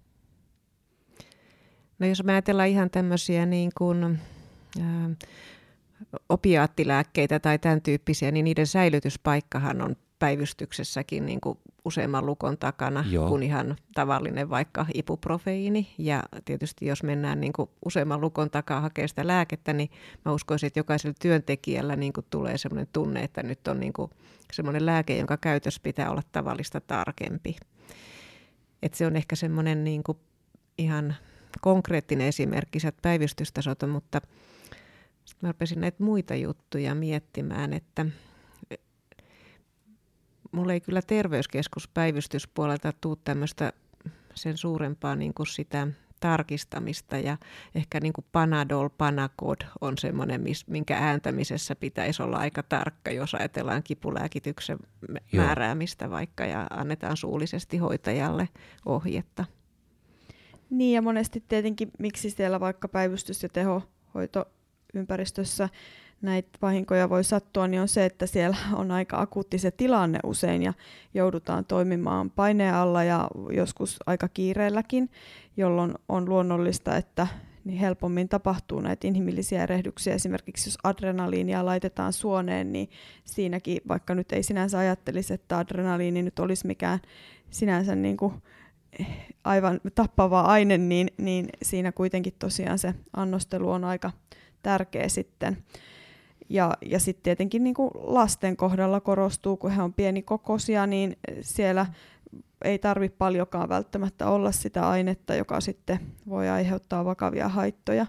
No 1.99 2.07
jos 2.07 2.25
me 2.25 2.33
ajatellaan 2.33 2.69
ihan 2.69 2.91
tämmöisiä 2.91 3.47
niin 3.47 3.71
kuin, 3.79 4.05
ää, 4.81 5.11
opiaattilääkkeitä 6.29 7.41
tai 7.41 7.59
tämän 7.59 7.83
tyyppisiä, 7.83 8.31
niin 8.31 8.45
niiden 8.45 8.67
säilytyspaikkahan 8.67 9.83
on 9.83 9.97
päivystyksessäkin 10.19 11.27
niin 11.27 11.41
kuin 11.41 11.59
useamman 11.85 12.27
lukon 12.27 12.59
takana 12.59 13.05
Joo. 13.11 13.29
kuin 13.29 13.43
ihan 13.43 13.77
tavallinen 13.95 14.51
vaikka 14.51 14.87
ibuprofeiini. 14.95 15.95
Ja 15.99 16.23
tietysti 16.45 16.87
jos 16.87 17.03
mennään 17.03 17.41
niin 17.41 17.53
kuin 17.53 17.71
useamman 17.85 18.21
lukon 18.21 18.51
takaa 18.51 18.81
hakemaan 18.81 19.09
sitä 19.09 19.27
lääkettä, 19.27 19.73
niin 19.73 19.91
mä 20.25 20.33
uskoisin, 20.33 20.67
että 20.67 20.81
jokaisella 20.81 21.15
työntekijällä 21.21 21.97
niin 21.97 22.13
kuin 22.13 22.27
tulee 22.31 22.59
sellainen 22.59 22.89
tunne, 22.93 23.23
että 23.23 23.43
nyt 23.43 23.69
on 23.69 23.81
niin 23.81 23.93
kuin 23.93 24.11
sellainen 24.53 24.87
lääke, 24.87 25.17
jonka 25.17 25.37
käytös 25.37 25.81
pitää 25.81 26.11
olla 26.11 26.23
tavallista 26.33 26.81
tarkempi. 26.81 27.57
Et 28.83 28.95
se 28.95 29.07
on 29.07 29.17
ehkä 29.17 29.37
semmoinen 29.37 29.85
niin 29.85 30.03
kuin 30.03 30.19
ihan 30.79 31.15
konkreettinen 31.61 32.27
esimerkki 32.27 32.81
sieltä 32.81 32.99
päivystystasolta, 33.03 33.87
mutta 33.87 34.21
sitten 35.25 35.49
mä 35.49 35.53
rupesin 35.53 35.81
näitä 35.81 36.05
muita 36.05 36.35
juttuja 36.35 36.95
miettimään, 36.95 37.73
että 37.73 38.07
mulla 40.53 40.73
ei 40.73 40.81
kyllä 40.81 41.03
terveyskeskuspäivystyspuolelta 41.03 42.93
tule 43.01 43.17
tämmöistä 43.25 43.73
sen 44.35 44.57
suurempaa 44.57 45.17
niin 45.17 45.35
kuin 45.35 45.47
sitä 45.47 45.89
tarkistamista 46.21 47.17
ja 47.17 47.37
ehkä 47.75 48.01
niin 48.01 48.13
kuin 48.13 48.25
Panadol, 48.33 48.89
Panacod 48.89 49.61
on 49.81 49.99
semmoinen, 49.99 50.45
minkä 50.67 50.99
ääntämisessä 50.99 51.77
pitäisi 51.77 52.23
olla 52.23 52.37
aika 52.37 52.63
tarkka, 52.63 53.11
jos 53.11 53.35
ajatellaan 53.35 53.83
kipulääkityksen 53.83 54.79
määräämistä 55.33 56.11
vaikka 56.11 56.45
ja 56.45 56.67
annetaan 56.71 57.17
suullisesti 57.17 57.79
hoitajalle 57.79 58.49
ohjetta. 58.87 59.45
Niin 60.71 60.95
ja 60.95 61.03
monesti 61.03 61.45
tietenkin, 61.49 61.91
miksi 61.99 62.31
siellä 62.31 62.61
vaikka 62.61 62.89
päivystys- 62.89 63.43
ja 63.43 63.49
tehohoitoympäristössä 63.49 65.69
näitä 66.23 66.59
vahinkoja 66.63 67.11
voi 67.11 67.25
sattua, 67.25 67.69
niin 67.69 67.81
on 67.81 67.89
se, 67.89 68.05
että 68.05 68.27
siellä 68.27 68.57
on 68.73 68.91
aika 68.91 69.21
akuutti 69.21 69.59
se 69.59 69.71
tilanne 69.71 70.19
usein 70.25 70.63
ja 70.63 70.73
joudutaan 71.15 71.65
toimimaan 71.65 72.31
paineen 72.31 72.75
alla 72.75 73.05
ja 73.05 73.29
joskus 73.51 73.97
aika 74.07 74.29
kiireelläkin, 74.29 75.11
jolloin 75.57 75.95
on 76.09 76.29
luonnollista, 76.29 76.97
että 76.97 77.27
niin 77.65 77.79
helpommin 77.79 78.29
tapahtuu 78.29 78.81
näitä 78.81 79.07
inhimillisiä 79.07 79.63
erehdyksiä. 79.63 80.15
Esimerkiksi 80.15 80.69
jos 80.69 80.79
adrenaliinia 80.85 81.65
laitetaan 81.65 82.13
suoneen, 82.13 82.73
niin 82.73 82.91
siinäkin, 83.25 83.81
vaikka 83.89 84.15
nyt 84.15 84.33
ei 84.33 84.43
sinänsä 84.43 84.79
ajattelisi, 84.79 85.35
että 85.35 85.59
adrenaliini 85.59 86.23
nyt 86.23 86.39
olisi 86.39 86.67
mikään 86.67 87.01
sinänsä 87.51 87.95
niin 87.95 88.17
kuin 88.17 88.35
aivan 89.45 89.81
tappava 89.95 90.41
aine, 90.41 90.79
niin, 90.79 91.11
niin 91.17 91.49
siinä 91.63 91.93
kuitenkin 91.93 92.33
tosiaan 92.39 92.79
se 92.79 92.95
annostelu 93.17 93.71
on 93.71 93.85
aika 93.85 94.11
tärkeä 94.63 95.09
sitten. 95.09 95.57
Ja, 96.49 96.77
ja 96.85 97.01
sitten 97.01 97.23
tietenkin 97.23 97.65
niin 97.65 97.75
kuin 97.75 97.91
lasten 97.95 98.57
kohdalla 98.57 99.01
korostuu, 99.01 99.57
kun 99.57 99.71
he 99.71 99.83
on 99.83 99.95
pienikokoisia, 99.95 100.87
niin 100.87 101.17
siellä 101.41 101.87
ei 102.65 102.79
tarvitse 102.79 103.17
paljonkaan 103.19 103.69
välttämättä 103.69 104.29
olla 104.29 104.53
sitä 104.53 104.89
ainetta, 104.89 105.35
joka 105.35 105.61
sitten 105.61 106.01
voi 106.29 106.49
aiheuttaa 106.49 107.05
vakavia 107.05 107.49
haittoja. 107.49 108.07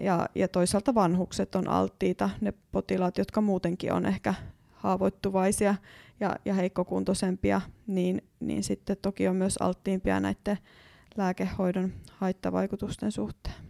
Ja, 0.00 0.28
ja 0.34 0.48
toisaalta 0.48 0.94
vanhukset 0.94 1.54
on 1.54 1.68
alttiita, 1.68 2.30
ne 2.40 2.52
potilaat, 2.72 3.18
jotka 3.18 3.40
muutenkin 3.40 3.92
on 3.92 4.06
ehkä 4.06 4.34
haavoittuvaisia 4.72 5.74
ja, 6.20 6.36
ja 6.44 6.54
heikkokuntoisempia, 6.54 7.60
niin, 7.86 8.22
niin 8.40 8.62
sitten 8.62 8.96
toki 9.02 9.28
on 9.28 9.36
myös 9.36 9.56
alttiimpia 9.56 10.20
näiden 10.20 10.58
lääkehoidon 11.16 11.92
haittavaikutusten 12.10 13.12
suhteen. 13.12 13.65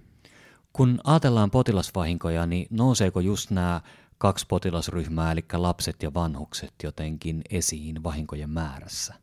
Kun 0.77 1.01
ajatellaan 1.05 1.51
potilasvahinkoja, 1.51 2.47
niin 2.47 2.67
nouseeko 2.71 3.21
just 3.21 3.51
nämä 3.51 3.81
kaksi 4.19 4.47
potilasryhmää, 4.49 5.33
eli 5.33 5.45
lapset 5.53 6.03
ja 6.03 6.15
vanhukset, 6.15 6.73
jotenkin 6.83 7.43
esiin 7.51 8.03
vahinkojen 8.03 8.51
määrässä? 8.51 9.15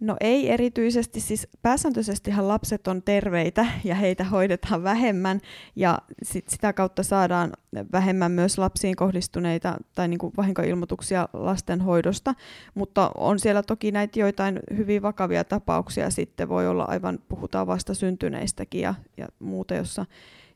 No 0.00 0.16
ei 0.20 0.50
erityisesti, 0.50 1.20
siis 1.20 1.48
pääsääntöisestihan 1.62 2.48
lapset 2.48 2.88
on 2.88 3.02
terveitä 3.02 3.66
ja 3.84 3.94
heitä 3.94 4.24
hoidetaan 4.24 4.82
vähemmän 4.82 5.40
ja 5.76 5.98
sit 6.22 6.48
sitä 6.48 6.72
kautta 6.72 7.02
saadaan 7.02 7.52
vähemmän 7.92 8.32
myös 8.32 8.58
lapsiin 8.58 8.96
kohdistuneita 8.96 9.76
tai 9.94 10.08
niin 10.08 10.18
kuin 10.18 10.32
vahinkoilmoituksia 10.36 11.28
lasten 11.32 11.80
hoidosta, 11.80 12.34
mutta 12.74 13.10
on 13.14 13.38
siellä 13.38 13.62
toki 13.62 13.92
näitä 13.92 14.20
joitain 14.20 14.60
hyvin 14.76 15.02
vakavia 15.02 15.44
tapauksia 15.44 16.10
sitten, 16.10 16.48
voi 16.48 16.68
olla 16.68 16.84
aivan, 16.84 17.18
puhutaan 17.28 17.66
vasta 17.66 17.94
syntyneistäkin 17.94 18.80
ja, 18.80 18.94
ja 19.16 19.26
muuta, 19.38 19.74
jossa, 19.74 20.06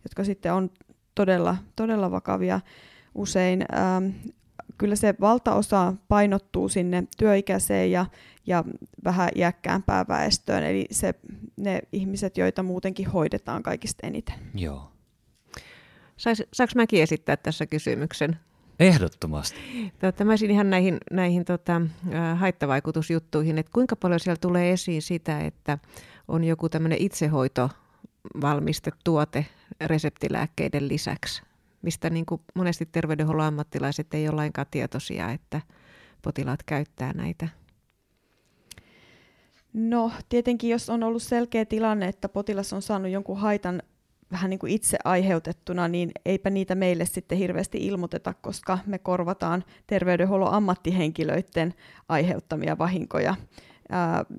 jotka 0.05 0.25
sitten 0.25 0.53
on 0.53 0.71
todella, 1.15 1.57
todella 1.77 2.11
vakavia 2.11 2.61
usein. 3.15 3.65
Ähm, 3.75 4.07
kyllä 4.79 4.97
se 4.97 5.15
valtaosa 5.21 5.95
painottuu 6.09 6.69
sinne 6.69 7.05
työikäiseen 7.19 7.91
ja, 7.91 8.07
ja 8.47 8.65
vähän 9.05 9.29
iäkkäämpään 9.35 10.07
väestöön, 10.09 10.63
eli 10.63 10.87
se, 10.91 11.15
ne 11.57 11.83
ihmiset, 11.93 12.37
joita 12.39 12.63
muutenkin 12.63 13.07
hoidetaan 13.07 13.63
kaikista 13.63 14.07
eniten. 14.07 14.35
Joo. 14.55 14.93
Sais, 16.17 16.43
saanko 16.53 16.73
mäkin 16.77 17.03
esittää 17.03 17.37
tässä 17.37 17.67
kysymyksen? 17.67 18.37
Ehdottomasti. 18.81 19.59
Tota, 19.99 20.25
mä 20.25 20.33
olisin 20.33 20.51
ihan 20.51 20.71
näihin, 20.71 20.99
näihin 21.11 21.45
tota, 21.45 21.81
haittavaikutusjuttuihin, 22.37 23.59
että 23.59 23.73
kuinka 23.73 23.97
paljon 23.97 24.21
siellä 24.21 24.39
tulee 24.41 24.73
esiin 24.73 25.03
sitä, 25.03 25.41
että 25.41 25.79
on 26.29 26.45
joku 26.45 26.69
tämmöinen 26.69 26.99
itsehoito 27.01 27.71
valmistetuote 28.41 29.47
reseptilääkkeiden 29.81 30.89
lisäksi 30.89 31.43
mistä 31.83 32.11
niin 32.11 32.27
kuin 32.27 32.41
monesti 32.55 32.87
terveydenhuollon 32.87 33.47
ammattilaiset 33.47 34.15
ei 34.15 34.29
ole 34.29 34.37
lainkaan 34.37 34.67
tietoisia, 34.71 35.31
että 35.31 35.61
potilaat 36.23 36.63
käyttää 36.63 37.13
näitä? 37.13 37.49
No 39.73 40.13
tietenkin, 40.29 40.71
jos 40.71 40.91
on 40.91 41.03
ollut 41.03 41.23
selkeä 41.23 41.65
tilanne, 41.65 42.09
että 42.09 42.29
potilas 42.29 42.73
on 42.73 42.83
saanut 42.83 43.11
jonkun 43.11 43.39
haitan 43.39 43.83
vähän 44.33 44.51
niin 44.51 44.59
kuin 44.59 44.73
itse 44.73 44.99
aiheutettuna, 45.05 45.89
niin 45.89 46.11
eipä 46.25 46.51
niitä 46.51 46.75
meille 46.75 47.05
sitten 47.05 47.39
hirveästi 47.39 47.79
ilmoiteta, 47.79 48.35
koska 48.35 48.79
me 48.87 48.99
korvataan 48.99 49.65
terveydenhuollon 49.87 50.53
ammattihenkilöiden 50.55 51.75
aiheuttamia 52.09 52.79
vahinkoja. 52.79 53.35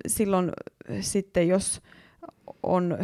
Silloin 0.06 0.52
sitten, 1.00 1.48
jos 1.48 1.82
on 2.62 2.98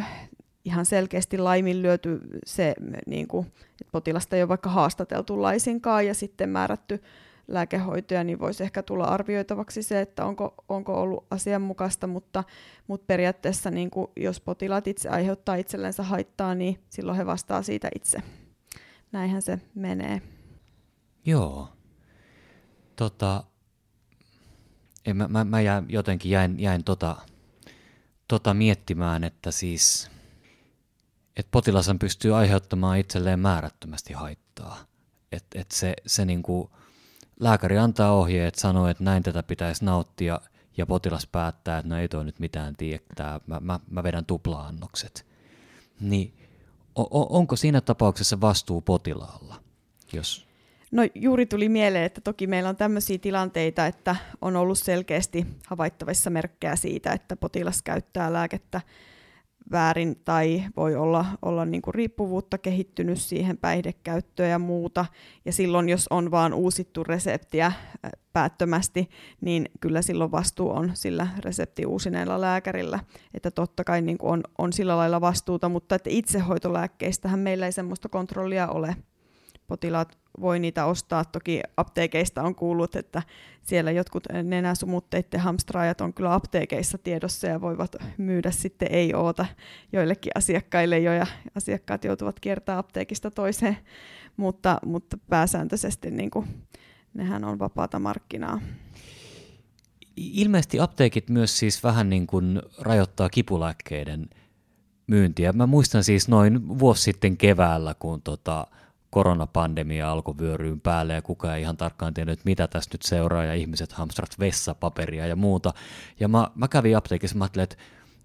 ihan 0.68 0.86
selkeästi 0.86 1.38
laiminlyöty 1.38 2.20
se, 2.46 2.74
niin 3.06 3.28
kuin, 3.28 3.46
että 3.80 3.92
potilasta 3.92 4.36
ei 4.36 4.42
ole 4.42 4.48
vaikka 4.48 4.70
haastateltu 4.70 5.42
laisinkaan 5.42 6.06
ja 6.06 6.14
sitten 6.14 6.48
määrätty 6.48 7.02
lääkehoitoja, 7.48 8.24
niin 8.24 8.38
voisi 8.38 8.62
ehkä 8.62 8.82
tulla 8.82 9.04
arvioitavaksi 9.04 9.82
se, 9.82 10.00
että 10.00 10.24
onko, 10.24 10.54
onko 10.68 11.02
ollut 11.02 11.26
asianmukaista, 11.30 12.06
mutta, 12.06 12.44
mutta 12.86 13.04
periaatteessa 13.06 13.70
niin 13.70 13.90
kuin, 13.90 14.06
jos 14.16 14.40
potilaat 14.40 14.86
itse 14.86 15.08
aiheuttaa 15.08 15.54
itsellensä 15.54 16.02
haittaa, 16.02 16.54
niin 16.54 16.78
silloin 16.88 17.18
he 17.18 17.26
vastaa 17.26 17.62
siitä 17.62 17.88
itse. 17.94 18.18
Näinhän 19.12 19.42
se 19.42 19.58
menee. 19.74 20.22
Joo. 21.24 21.68
Tota, 22.96 23.44
en, 25.06 25.16
mä, 25.16 25.28
mä, 25.28 25.44
mä 25.44 25.60
jäin, 25.60 25.84
jotenkin 25.88 26.30
jäin, 26.30 26.60
jäin 26.60 26.84
tota, 26.84 27.16
tota 28.28 28.54
miettimään, 28.54 29.24
että 29.24 29.50
siis 29.50 30.10
että 31.38 31.50
potilas 31.50 31.90
pystyy 32.00 32.36
aiheuttamaan 32.36 32.98
itselleen 32.98 33.40
määrättömästi 33.40 34.12
haittaa. 34.12 34.78
Että 35.32 35.60
et 35.60 35.70
se, 35.70 35.94
se 36.06 36.24
niinku, 36.24 36.70
lääkäri 37.40 37.78
antaa 37.78 38.12
ohjeet, 38.12 38.54
sanoo, 38.54 38.88
että 38.88 39.04
näin 39.04 39.22
tätä 39.22 39.42
pitäisi 39.42 39.84
nauttia, 39.84 40.40
ja 40.76 40.86
potilas 40.86 41.26
päättää, 41.26 41.78
että 41.78 41.88
no 41.88 41.98
ei 41.98 42.08
toi 42.08 42.24
nyt 42.24 42.38
mitään 42.38 42.76
tiedä, 42.76 43.40
mä, 43.46 43.60
mä, 43.60 43.80
mä 43.90 44.02
vedän 44.02 44.26
tupla-annokset. 44.26 45.26
Niin 46.00 46.34
o, 46.98 47.38
onko 47.38 47.56
siinä 47.56 47.80
tapauksessa 47.80 48.40
vastuu 48.40 48.80
potilaalla? 48.80 49.54
Jos... 50.12 50.48
No 50.90 51.02
juuri 51.14 51.46
tuli 51.46 51.68
mieleen, 51.68 52.04
että 52.04 52.20
toki 52.20 52.46
meillä 52.46 52.68
on 52.68 52.76
tämmöisiä 52.76 53.18
tilanteita, 53.18 53.86
että 53.86 54.16
on 54.40 54.56
ollut 54.56 54.78
selkeästi 54.78 55.46
havaittavissa 55.66 56.30
merkkejä 56.30 56.76
siitä, 56.76 57.12
että 57.12 57.36
potilas 57.36 57.82
käyttää 57.82 58.32
lääkettä 58.32 58.80
väärin 59.70 60.16
tai 60.24 60.64
voi 60.76 60.96
olla, 60.96 61.26
olla 61.42 61.64
niin 61.64 61.82
kuin 61.82 61.94
riippuvuutta 61.94 62.58
kehittynyt 62.58 63.18
siihen 63.18 63.58
päihdekäyttöön 63.58 64.50
ja 64.50 64.58
muuta. 64.58 65.06
Ja 65.44 65.52
silloin, 65.52 65.88
jos 65.88 66.06
on 66.10 66.30
vaan 66.30 66.54
uusittu 66.54 67.04
reseptiä 67.04 67.66
äh, 67.66 67.74
päättömästi, 68.32 69.08
niin 69.40 69.68
kyllä 69.80 70.02
silloin 70.02 70.30
vastuu 70.30 70.70
on 70.70 70.90
sillä 70.94 71.28
resepti 71.38 71.86
uusineella 71.86 72.40
lääkärillä. 72.40 73.00
Että 73.34 73.50
totta 73.50 73.84
kai 73.84 74.02
niin 74.02 74.18
kuin 74.18 74.32
on, 74.32 74.42
on 74.58 74.72
sillä 74.72 74.96
lailla 74.96 75.20
vastuuta, 75.20 75.68
mutta 75.68 75.94
että 75.94 76.10
itsehoitolääkkeistähän 76.10 77.38
meillä 77.38 77.66
ei 77.66 77.72
sellaista 77.72 78.08
kontrollia 78.08 78.68
ole 78.68 78.96
potilaat 79.66 80.17
voi 80.40 80.58
niitä 80.58 80.84
ostaa. 80.84 81.24
Toki 81.24 81.60
apteekeista 81.76 82.42
on 82.42 82.54
kuullut, 82.54 82.96
että 82.96 83.22
siellä 83.62 83.90
jotkut 83.90 84.24
nenäsumutteiden 84.42 85.40
hamstraajat 85.40 86.00
on 86.00 86.14
kyllä 86.14 86.34
apteekeissa 86.34 86.98
tiedossa 86.98 87.46
ja 87.46 87.60
voivat 87.60 87.96
myydä 88.18 88.50
sitten 88.50 88.88
ei-oota 88.92 89.46
joillekin 89.92 90.32
asiakkaille 90.34 90.98
jo 90.98 91.12
ja 91.12 91.26
asiakkaat 91.54 92.04
joutuvat 92.04 92.40
kiertämään 92.40 92.78
apteekista 92.78 93.30
toiseen, 93.30 93.76
mutta, 94.36 94.78
mutta 94.86 95.18
pääsääntöisesti 95.28 96.10
niin 96.10 96.30
kuin, 96.30 96.46
nehän 97.14 97.44
on 97.44 97.58
vapaata 97.58 97.98
markkinaa. 97.98 98.60
Ilmeisesti 100.16 100.80
apteekit 100.80 101.30
myös 101.30 101.58
siis 101.58 101.84
vähän 101.84 102.10
niin 102.10 102.26
kuin 102.26 102.62
rajoittaa 102.80 103.28
kipulääkkeiden 103.28 104.28
myyntiä. 105.06 105.52
Mä 105.52 105.66
muistan 105.66 106.04
siis 106.04 106.28
noin 106.28 106.78
vuosi 106.78 107.02
sitten 107.02 107.36
keväällä, 107.36 107.94
kun 107.98 108.22
tota, 108.22 108.66
koronapandemia 109.10 110.10
alkoi 110.10 110.38
vyöryyn 110.38 110.80
päälle 110.80 111.14
ja 111.14 111.22
kukaan 111.22 111.56
ei 111.56 111.62
ihan 111.62 111.76
tarkkaan 111.76 112.14
tiennyt, 112.14 112.44
mitä 112.44 112.68
tässä 112.68 112.90
nyt 112.92 113.02
seuraa 113.02 113.44
ja 113.44 113.54
ihmiset 113.54 113.92
hamstrat 113.92 114.38
vessapaperia 114.38 115.26
ja 115.26 115.36
muuta. 115.36 115.74
Ja 116.20 116.28
mä, 116.28 116.50
mä 116.54 116.68
kävin 116.68 116.96
apteekissa, 116.96 117.36
mä 117.36 117.44
ajattelin, 117.44 117.62
että 117.62 117.76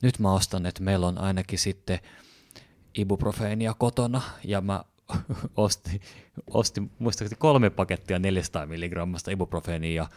nyt 0.02 0.20
mä 0.20 0.34
ostan, 0.34 0.66
että 0.66 0.84
meillä 0.84 1.08
on 1.08 1.18
ainakin 1.18 1.60
sitten 1.60 2.00
ibuprofeenia 2.98 3.74
kotona 3.74 4.22
ja 4.44 4.62
mä 4.62 4.84
ostin, 5.56 6.02
ostin 6.48 6.92
muistaakseni 7.00 7.40
kolme 7.40 7.70
pakettia 7.70 8.20
400 8.20 8.66
milligrammasta 8.66 9.32
ibuprofeenia 9.32 10.04
ja 10.04 10.10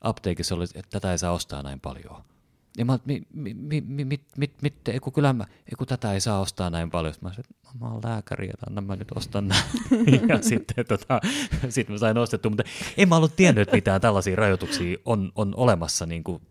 apteekissa 0.00 0.54
oli, 0.54 0.64
että 0.64 0.90
tätä 0.90 1.12
ei 1.12 1.18
saa 1.18 1.32
ostaa 1.32 1.62
näin 1.62 1.80
paljon. 1.80 2.31
Ja 2.78 2.84
mä 2.84 2.98
mi, 3.04 3.22
mi, 3.34 3.54
mi, 3.54 3.80
mi, 3.80 4.04
mi, 4.04 4.20
mi, 4.36 4.50
mi, 4.62 4.72
eiku, 4.88 5.10
kyllä 5.10 5.32
mä, 5.32 5.44
eiku, 5.70 5.86
tätä 5.86 6.12
ei 6.12 6.20
saa 6.20 6.40
ostaa 6.40 6.70
näin 6.70 6.90
paljon. 6.90 7.14
Mä 7.20 7.28
sanoin, 7.28 7.40
että 7.40 7.78
mä 7.80 7.92
oon 7.92 8.00
lääkäri, 8.04 8.50
että 8.50 8.66
anna 8.68 8.80
mä 8.80 8.96
nyt 8.96 9.12
ostan 9.14 9.48
näin. 9.48 9.64
ja 10.28 10.42
sitten 10.42 10.86
tota, 10.86 11.20
sit 11.68 11.88
mä 11.88 11.98
sain 11.98 12.18
ostettua, 12.18 12.50
mutta 12.50 12.64
en 12.96 13.08
mä 13.08 13.16
ollut 13.16 13.36
tiennyt, 13.36 13.62
että 13.62 13.76
mitään 13.76 14.00
tällaisia 14.00 14.36
rajoituksia 14.36 14.98
on, 15.04 15.32
on 15.34 15.54
olemassa. 15.56 16.06
Niin 16.06 16.24
kuin, 16.24 16.42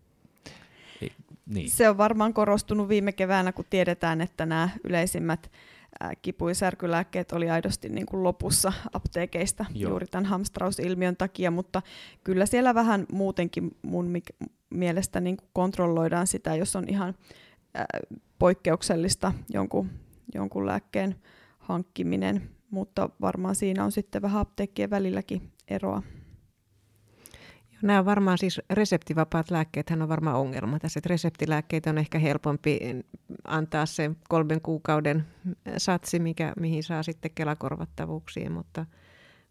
niin. 1.46 1.70
Se 1.70 1.90
on 1.90 1.98
varmaan 1.98 2.34
korostunut 2.34 2.90
viime 2.90 3.12
keväänä, 3.12 3.52
kun 3.52 3.66
tiedetään, 3.70 4.22
että 4.22 4.46
nämä 4.46 4.70
yleisimmät 4.84 5.52
kipu- 6.22 6.50
ja 6.50 6.56
särkylääkkeet 6.56 7.32
oli 7.32 7.50
aidosti 7.50 7.90
niin 7.90 8.06
kuin 8.06 8.24
lopussa 8.24 8.74
apteekeista 8.94 9.66
Joo. 9.74 9.90
juuri 9.90 10.08
tämän 10.08 10.26
hamstrausilmiön 10.26 11.18
takia, 11.18 11.52
mutta 11.52 11.82
kyllä 12.24 12.46
siellä 12.46 12.76
vähän 12.76 13.06
muutenkin 13.12 13.72
mun 13.82 14.08
mielestä 14.72 15.20
niin 15.20 15.38
kuin 15.38 15.50
kontrolloidaan 15.54 16.28
sitä, 16.28 16.56
jos 16.56 16.76
on 16.76 16.90
ihan 16.90 17.16
poikkeuksellista 18.40 19.34
jonkun, 19.50 19.90
jonkun 20.36 20.66
lääkkeen 20.66 21.16
hankkiminen, 21.60 22.50
mutta 22.72 23.10
varmaan 23.22 23.56
siinä 23.56 23.84
on 23.84 23.92
sitten 23.92 24.22
vähän 24.22 24.42
apteekkien 24.42 24.90
välilläkin 24.90 25.52
eroa. 25.68 26.04
Nämä 27.82 28.00
on 28.00 28.06
varmaan 28.06 28.38
siis 28.38 28.62
reseptivapaat 28.70 29.52
lääkkeet 29.52 29.90
on 29.90 30.10
varmaan 30.10 30.38
ongelma 30.38 30.80
tässä, 30.80 30.98
että 30.98 31.10
reseptilääkkeitä 31.10 31.90
on 31.90 31.98
ehkä 31.98 32.20
helpompi 32.20 32.80
antaa 33.48 33.86
se 33.86 34.12
kolmen 34.30 34.62
kuukauden 34.62 35.26
satsi, 35.78 36.20
mikä, 36.20 36.54
mihin 36.60 36.84
saa 36.84 37.04
sitten 37.04 37.32
kelakorvattavuuksiin, 37.36 38.52
mutta, 38.52 38.86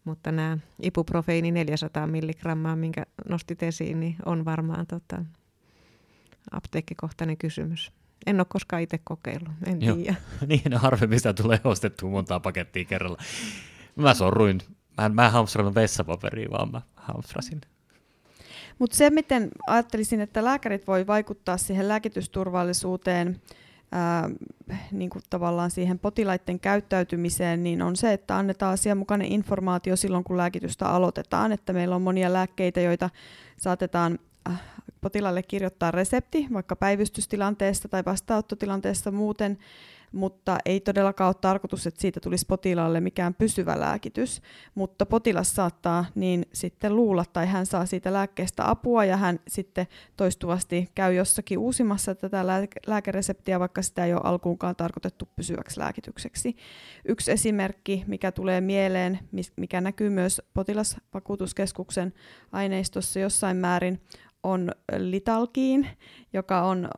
mutta 0.05 0.33
nämä 0.33 0.59
ibuprofeini 0.83 1.51
400 1.51 2.07
milligrammaa, 2.07 2.77
minkä 2.77 3.07
nostit 3.29 3.63
esiin, 3.63 4.01
niin 4.01 4.17
on 4.27 4.45
varmaan 4.45 4.87
tota, 4.87 5.25
apteekkikohtainen 6.51 7.37
kysymys. 7.37 7.93
En 8.27 8.41
ole 8.41 8.47
koskaan 8.49 8.83
itse 8.83 8.99
kokeillut, 9.05 9.53
en 9.67 9.83
Joo. 9.83 9.97
tiedä. 9.97 10.15
niin, 10.47 10.73
harvemmin 10.77 11.19
sitä 11.19 11.33
tulee 11.33 11.61
ostettua 11.65 12.11
montaa 12.11 12.41
pakettia 12.41 12.85
kerralla. 12.85 13.19
Mä 13.97 14.15
sorruin. 14.15 14.61
Mä 14.99 15.07
en, 15.07 15.15
mä 15.15 15.27
en 15.27 15.33
hamstrannut 15.33 15.75
vessapaperia, 15.75 16.51
vaan 16.51 16.71
mä 16.71 16.83
hamstrasin 16.95 17.61
mutta 18.81 18.97
se, 18.97 19.11
miten 19.11 19.49
ajattelisin, 19.67 20.21
että 20.21 20.45
lääkärit 20.45 20.87
voi 20.87 21.07
vaikuttaa 21.07 21.57
siihen 21.57 21.89
lääkitysturvallisuuteen, 21.89 23.41
ää, 23.93 24.31
niin 24.93 25.11
kuin 25.11 25.23
tavallaan 25.31 25.71
siihen 25.71 25.99
potilaiden 25.99 26.61
käyttäytymiseen, 26.61 27.63
niin 27.63 27.83
on 27.83 27.97
se, 27.97 28.13
että 28.13 28.37
annetaan 28.37 28.73
asianmukainen 28.73 29.33
informaatio 29.33 29.97
silloin, 29.97 30.25
kun 30.25 30.37
lääkitystä 30.37 30.87
aloitetaan. 30.87 31.53
Että 31.53 31.73
meillä 31.73 31.97
on 31.97 32.03
monia 32.03 32.33
lääkkeitä, 32.33 32.81
joita 32.81 33.11
saatetaan 33.57 34.19
äh, 34.49 34.63
potilaalle 35.01 35.43
kirjoittaa 35.43 35.91
resepti, 35.91 36.47
vaikka 36.53 36.77
päivystystilanteessa 36.77 37.89
tai 37.89 38.03
vastaanottotilanteessa 38.07 39.11
muuten, 39.11 39.59
mutta 40.13 40.59
ei 40.65 40.81
todellakaan 40.81 41.29
ole 41.29 41.35
tarkoitus, 41.41 41.87
että 41.87 42.01
siitä 42.01 42.21
tulisi 42.21 42.47
potilaalle 42.47 43.01
mikään 43.01 43.35
pysyvä 43.35 43.81
lääkitys, 43.81 44.43
mutta 44.75 45.07
potilas 45.07 45.55
saattaa 45.55 46.05
niin 46.15 46.47
sitten 46.53 46.97
luulla 46.97 47.25
tai 47.33 47.47
hän 47.47 47.67
saa 47.67 47.87
siitä 47.87 48.13
lääkkeestä 48.13 48.71
apua 48.71 49.05
ja 49.05 49.17
hän 49.17 49.41
sitten 49.49 49.87
toistuvasti 50.17 50.89
käy 50.95 51.15
jossakin 51.15 51.59
uusimassa 51.59 52.15
tätä 52.15 52.45
lääkereseptiä, 52.87 53.61
vaikka 53.61 53.83
sitä 53.83 54.05
ei 54.05 54.13
ole 54.13 54.21
alkuunkaan 54.25 54.77
tarkoitettu 54.77 55.29
pysyväksi 55.37 55.81
lääkitykseksi. 55.81 56.57
Yksi 57.05 57.33
esimerkki, 57.33 58.05
mikä 58.07 58.33
tulee 58.33 58.61
mieleen, 58.61 59.19
mikä 59.57 59.81
näkyy 59.81 60.11
myös 60.11 60.43
potilasvakuutuskeskuksen 60.55 62.13
aineistossa 62.53 63.21
jossain 63.21 63.57
määrin, 63.57 64.01
on 64.43 64.71
litalkiin, 64.99 65.89
joka 66.33 66.63
on 66.63 66.89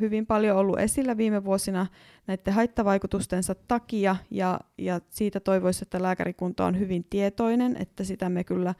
hyvin 0.00 0.26
paljon 0.26 0.56
ollut 0.56 0.78
esillä 0.78 1.16
viime 1.16 1.44
vuosina 1.44 1.86
näiden 2.26 2.54
haittavaikutustensa 2.54 3.54
takia, 3.68 4.16
ja, 4.30 4.60
ja 4.78 5.00
siitä 5.10 5.40
toivoisi, 5.40 5.84
että 5.84 6.02
lääkärikunta 6.02 6.66
on 6.66 6.78
hyvin 6.78 7.06
tietoinen, 7.10 7.76
että 7.78 8.04
sitä 8.04 8.28
me 8.28 8.44
kyllä 8.44 8.74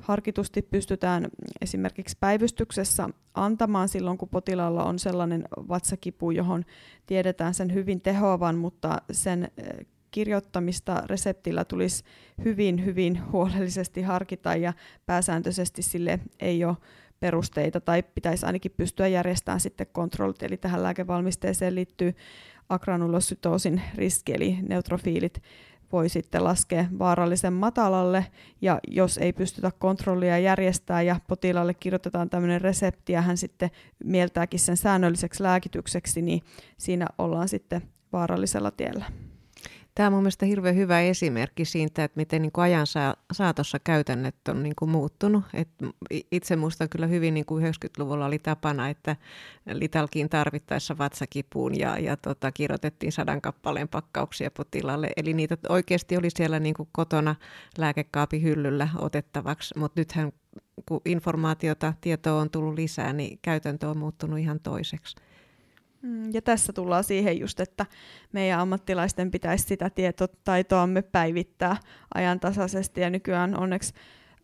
harkitusti 0.00 0.62
pystytään 0.62 1.28
esimerkiksi 1.60 2.16
päivystyksessä 2.20 3.08
antamaan 3.34 3.88
silloin, 3.88 4.18
kun 4.18 4.28
potilaalla 4.28 4.84
on 4.84 4.98
sellainen 4.98 5.44
vatsakipu, 5.68 6.30
johon 6.30 6.64
tiedetään 7.06 7.54
sen 7.54 7.74
hyvin 7.74 8.00
tehoavan, 8.00 8.56
mutta 8.56 9.02
sen 9.12 9.48
eh, 9.56 9.86
kirjoittamista 10.10 11.02
reseptillä 11.06 11.64
tulisi 11.64 12.04
hyvin, 12.44 12.84
hyvin 12.84 13.32
huolellisesti 13.32 14.02
harkita 14.02 14.56
ja 14.56 14.72
pääsääntöisesti 15.06 15.82
sille 15.82 16.20
ei 16.40 16.64
ole 16.64 16.76
perusteita 17.20 17.80
tai 17.80 18.02
pitäisi 18.02 18.46
ainakin 18.46 18.72
pystyä 18.76 19.08
järjestämään 19.08 19.60
sitten 19.60 19.86
kontrollit. 19.92 20.42
Eli 20.42 20.56
tähän 20.56 20.82
lääkevalmisteeseen 20.82 21.74
liittyy 21.74 22.14
agranulosytoosin 22.68 23.82
riski, 23.94 24.34
eli 24.34 24.58
neutrofiilit 24.68 25.42
voi 25.92 26.08
sitten 26.08 26.44
laskea 26.44 26.84
vaarallisen 26.98 27.52
matalalle, 27.52 28.26
ja 28.60 28.80
jos 28.88 29.18
ei 29.18 29.32
pystytä 29.32 29.70
kontrollia 29.78 30.38
järjestää 30.38 31.02
ja 31.02 31.20
potilaalle 31.28 31.74
kirjoitetaan 31.74 32.30
tämmöinen 32.30 32.60
resepti, 32.60 33.12
ja 33.12 33.22
hän 33.22 33.36
sitten 33.36 33.70
mieltääkin 34.04 34.60
sen 34.60 34.76
säännölliseksi 34.76 35.42
lääkitykseksi, 35.42 36.22
niin 36.22 36.42
siinä 36.78 37.06
ollaan 37.18 37.48
sitten 37.48 37.82
vaarallisella 38.12 38.70
tiellä. 38.70 39.04
Tämä 40.00 40.06
on 40.06 40.12
mun 40.12 40.22
mielestä 40.22 40.46
hirveän 40.46 40.76
hyvä 40.76 41.00
esimerkki 41.00 41.64
siitä, 41.64 42.04
että 42.04 42.16
miten 42.16 42.42
niin 42.42 42.52
kuin 42.52 42.62
ajan 42.62 42.86
saatossa 43.32 43.78
käytännöt 43.78 44.34
on 44.48 44.62
niin 44.62 44.74
kuin 44.78 44.90
muuttunut. 44.90 45.44
Et 45.54 45.68
itse 46.32 46.56
muistan 46.56 46.88
kyllä 46.88 47.06
hyvin, 47.06 47.34
niin 47.34 47.46
kuin 47.46 47.64
90-luvulla 47.64 48.26
oli 48.26 48.38
tapana, 48.38 48.88
että 48.88 49.16
litalkiin 49.72 50.28
tarvittaessa 50.28 50.98
vatsakipuun 50.98 51.78
ja, 51.78 51.98
ja 51.98 52.16
tota, 52.16 52.52
kirjoitettiin 52.52 53.12
sadan 53.12 53.40
kappaleen 53.40 53.88
pakkauksia 53.88 54.50
potilaalle. 54.50 55.10
Eli 55.16 55.34
niitä 55.34 55.56
oikeasti 55.68 56.16
oli 56.16 56.28
siellä 56.36 56.60
niin 56.60 56.74
kuin 56.74 56.88
kotona 56.92 57.34
lääkekaapin 57.78 58.42
hyllyllä 58.42 58.88
otettavaksi, 58.98 59.78
mutta 59.78 60.00
nythän 60.00 60.32
kun 60.88 61.00
informaatiota, 61.04 61.94
tietoa 62.00 62.40
on 62.40 62.50
tullut 62.50 62.74
lisää, 62.74 63.12
niin 63.12 63.38
käytäntö 63.42 63.88
on 63.88 63.98
muuttunut 63.98 64.38
ihan 64.38 64.60
toiseksi. 64.60 65.16
Mm, 66.02 66.34
ja 66.34 66.42
tässä 66.42 66.72
tullaan 66.72 67.04
siihen 67.04 67.38
just, 67.38 67.60
että 67.60 67.86
meidän 68.32 68.60
ammattilaisten 68.60 69.30
pitäisi 69.30 69.64
sitä 69.64 69.90
tietotaitoamme 69.90 71.02
päivittää 71.02 71.76
ajantasaisesti. 72.14 73.00
Ja 73.00 73.10
nykyään 73.10 73.58
onneksi 73.60 73.94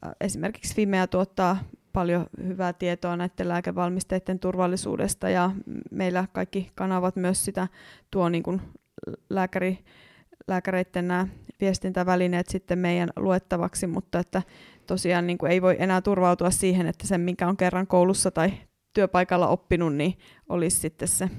äh, 0.07 0.13
esimerkiksi 0.21 0.75
Fimea 0.75 1.07
tuottaa 1.07 1.59
paljon 1.93 2.27
hyvää 2.47 2.73
tietoa 2.73 3.17
näiden 3.17 3.49
lääkevalmisteiden 3.49 4.39
turvallisuudesta 4.39 5.29
ja 5.29 5.51
meillä 5.91 6.27
kaikki 6.33 6.71
kanavat 6.75 7.17
myös 7.17 7.45
sitä 7.45 7.69
tuo 8.11 8.29
niin 8.29 8.43
kuin 8.43 8.63
lääkäri, 9.31 9.79
lääkäreiden 10.49 11.09
nämä 11.09 11.27
viestintävälineet 11.61 12.49
sitten 12.49 12.79
meidän 12.79 13.11
luettavaksi, 13.17 13.87
mutta 13.87 14.19
että 14.19 14.43
tosiaan 14.87 15.27
niin 15.27 15.39
kuin 15.39 15.53
ei 15.53 15.63
voi 15.63 15.77
enää 15.79 16.01
turvautua 16.01 16.51
siihen, 16.51 16.87
että 16.87 17.07
sen 17.07 17.21
mikä 17.21 17.49
on 17.49 17.57
kerran 17.57 17.87
koulussa 17.87 18.31
tai 18.31 18.53
työpaikalla 18.97 19.49
oppinut, 19.49 19.95
niin 19.95 20.19
olisi 20.49 20.81
sitten 20.81 21.09
se 21.09 21.31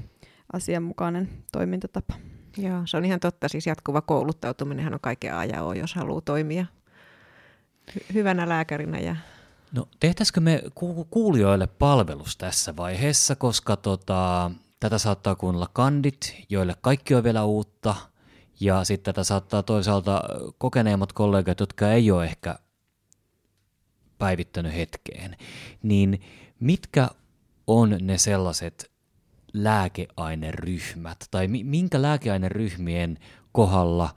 asianmukainen 0.54 1.30
toimintatapa. 1.52 2.14
Joo, 2.58 2.82
se 2.86 2.98
on 2.98 3.06
ihan 3.06 3.20
totta. 3.20 3.48
Siis 3.48 3.68
jatkuva 3.68 4.02
kouluttautuminen 4.02 4.94
on 4.94 5.00
kaiken 5.00 5.36
ajan 5.36 5.78
jos 5.78 5.96
haluaa 5.96 6.22
toimia 6.22 6.66
hy- 7.92 8.14
hyvänä 8.14 8.50
lääkärinä. 8.50 9.00
Ja... 9.00 9.16
No 9.72 9.88
tehtäisikö 10.00 10.40
me 10.40 10.64
ku- 10.76 11.08
kuulijoille 11.10 11.68
palvelus 11.68 12.38
tässä 12.38 12.76
vaiheessa, 12.76 13.36
koska 13.36 13.76
tota, 13.76 14.52
tätä 14.80 14.98
saattaa 14.98 15.36
kuunnella 15.36 15.70
kandit, 15.74 16.46
joille 16.50 16.76
kaikki 16.82 17.16
on 17.16 17.24
vielä 17.24 17.44
uutta, 17.44 17.96
ja 18.60 18.84
sitten 18.84 19.14
tätä 19.14 19.24
saattaa 19.24 19.64
toisaalta 19.64 20.24
kokeneemmat 20.58 21.14
kollegat, 21.14 21.60
jotka 21.60 21.92
ei 21.92 22.12
ole 22.12 22.26
ehkä 22.26 22.60
päivittänyt 24.18 24.74
hetkeen. 24.74 25.38
Niin 25.84 26.22
mitkä 26.60 27.10
on 27.68 27.98
ne 28.02 28.18
sellaiset 28.18 28.92
lääkeaineryhmät 29.54 31.18
tai 31.32 31.48
minkä 31.48 32.02
lääkeaineryhmien 32.02 33.18
kohdalla 33.52 34.10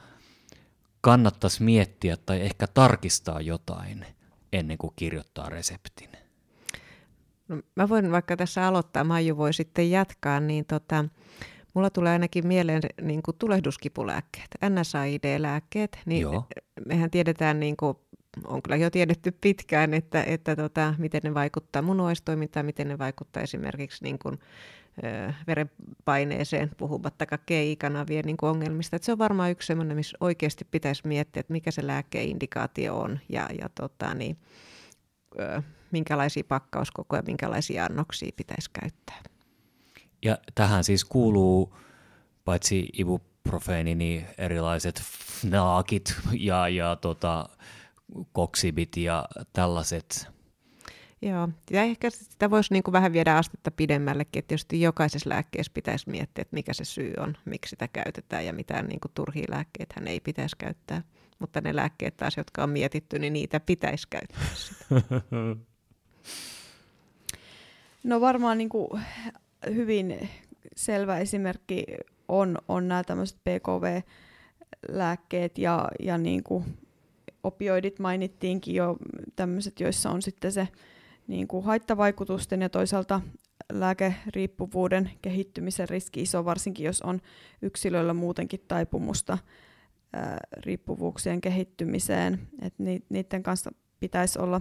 kannattaisi 1.00 1.62
miettiä 1.62 2.16
tai 2.16 2.40
ehkä 2.40 2.66
tarkistaa 2.66 3.40
jotain 3.40 4.06
ennen 4.52 4.78
kuin 4.78 4.92
kirjoittaa 4.96 5.48
reseptin? 5.48 6.10
No, 7.48 7.62
mä 7.76 7.88
voin 7.88 8.12
vaikka 8.12 8.36
tässä 8.36 8.66
aloittaa, 8.66 9.04
Maiju 9.04 9.36
voi 9.36 9.52
sitten 9.54 9.90
jatkaa, 9.90 10.40
niin 10.40 10.64
tota, 10.64 11.04
mulla 11.74 11.90
tulee 11.90 12.12
ainakin 12.12 12.46
mieleen 12.46 12.82
niin 13.02 13.22
kuin 13.22 13.36
tulehduskipulääkkeet, 13.38 14.48
NSAID-lääkkeet, 14.68 15.98
niin 16.06 16.22
Joo. 16.22 16.46
mehän 16.86 17.10
tiedetään 17.10 17.60
niin 17.60 17.76
kuin 17.76 17.96
on 18.44 18.62
kyllä 18.62 18.76
jo 18.76 18.90
tiedetty 18.90 19.32
pitkään, 19.40 19.94
että, 19.94 20.22
että 20.22 20.56
tota, 20.56 20.94
miten 20.98 21.20
ne 21.24 21.34
vaikuttaa 21.34 21.82
munuaistoimintaan, 21.82 22.66
miten 22.66 22.88
ne 22.88 22.98
vaikuttaa 22.98 23.42
esimerkiksi 23.42 24.04
niin 24.04 24.18
kuin, 24.18 24.38
ö, 25.04 25.32
verenpaineeseen, 25.46 26.70
puhumattakaan 26.76 27.42
GI-kanavien 27.46 28.24
niin 28.24 28.36
kuin 28.36 28.50
ongelmista. 28.50 28.96
Et 28.96 29.02
se 29.02 29.12
on 29.12 29.18
varmaan 29.18 29.50
yksi 29.50 29.66
sellainen, 29.66 29.96
missä 29.96 30.16
oikeasti 30.20 30.66
pitäisi 30.70 31.02
miettiä, 31.04 31.40
että 31.40 31.52
mikä 31.52 31.70
se 31.70 31.86
lääkeindikaatio 31.86 32.98
on 32.98 33.18
ja, 33.28 33.48
ja 33.58 33.68
tota, 33.74 34.14
niin, 34.14 34.36
ö, 35.40 35.62
minkälaisia 35.90 36.44
pakkauskokoja, 36.48 37.22
minkälaisia 37.26 37.84
annoksia 37.84 38.30
pitäisi 38.36 38.70
käyttää. 38.72 39.22
Ja 40.22 40.38
tähän 40.54 40.84
siis 40.84 41.04
kuuluu 41.04 41.76
paitsi 42.44 42.88
ibuprofeeni, 42.98 43.94
niin 43.94 44.26
erilaiset 44.38 45.02
naakit 45.50 46.16
ja, 46.32 46.68
ja 46.68 46.96
tota, 46.96 47.48
koksibit 48.32 48.96
ja 48.96 49.24
tällaiset. 49.52 50.28
Joo, 51.22 51.48
ja 51.70 51.82
ehkä 51.82 52.10
sitä 52.10 52.50
voisi 52.50 52.72
niin 52.72 52.82
kuin 52.82 52.92
vähän 52.92 53.12
viedä 53.12 53.36
astetta 53.36 53.70
pidemmällekin, 53.70 54.38
että 54.38 54.48
tietysti 54.48 54.80
jokaisessa 54.80 55.30
lääkkeessä 55.30 55.72
pitäisi 55.74 56.10
miettiä, 56.10 56.42
että 56.42 56.54
mikä 56.54 56.72
se 56.72 56.84
syy 56.84 57.14
on, 57.18 57.36
miksi 57.44 57.70
sitä 57.70 57.88
käytetään 57.88 58.46
ja 58.46 58.52
mitään 58.52 58.86
niin 58.86 59.00
kuin 59.00 59.12
turhia 59.14 59.46
lääkkeitä 59.48 59.94
hän 59.96 60.08
ei 60.08 60.20
pitäisi 60.20 60.56
käyttää. 60.56 61.02
Mutta 61.38 61.60
ne 61.60 61.76
lääkkeet 61.76 62.16
taas, 62.16 62.36
jotka 62.36 62.62
on 62.62 62.70
mietitty, 62.70 63.18
niin 63.18 63.32
niitä 63.32 63.60
pitäisi 63.60 64.06
käyttää 64.10 64.42
No 68.04 68.20
varmaan 68.20 68.58
niin 68.58 68.68
kuin 68.68 68.88
hyvin 69.74 70.28
selvä 70.76 71.18
esimerkki 71.18 71.84
on, 72.28 72.58
on 72.68 72.88
nämä 72.88 73.04
tämmöiset 73.04 73.38
PKV-lääkkeet 73.38 75.58
ja, 75.58 75.88
ja 76.02 76.18
niin 76.18 76.42
kuin 76.42 76.64
opioidit 77.42 77.98
mainittiinkin 77.98 78.74
jo 78.74 78.96
tämmöiset, 79.36 79.80
joissa 79.80 80.10
on 80.10 80.22
sitten 80.22 80.52
se 80.52 80.68
niin 81.26 81.48
kuin 81.48 81.64
haittavaikutusten 81.64 82.60
ja 82.62 82.68
toisaalta 82.68 83.20
lääkeriippuvuuden 83.72 85.10
kehittymisen 85.22 85.88
riski 85.88 86.22
iso, 86.22 86.44
varsinkin 86.44 86.86
jos 86.86 87.02
on 87.02 87.20
yksilöllä 87.62 88.14
muutenkin 88.14 88.60
taipumusta 88.68 89.38
ää, 90.12 90.38
riippuvuuksien 90.56 91.40
kehittymiseen. 91.40 92.40
Et 92.62 92.74
ni, 92.78 93.02
niiden 93.08 93.42
kanssa 93.42 93.70
pitäisi 94.00 94.38
olla 94.38 94.60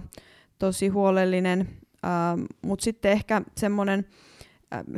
tosi 0.58 0.88
huolellinen, 0.88 1.68
mutta 2.62 2.84
sitten 2.84 3.12
ehkä 3.12 3.42
semmoinen 3.56 4.06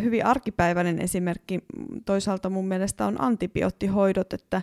hyvin 0.03 0.27
arkipäiväinen 0.27 0.99
esimerkki 0.99 1.61
toisaalta 2.05 2.51
mun 2.51 2.69
mielestä 2.69 3.07
on 3.07 3.21
antibioottihoidot, 3.21 4.33
että 4.33 4.63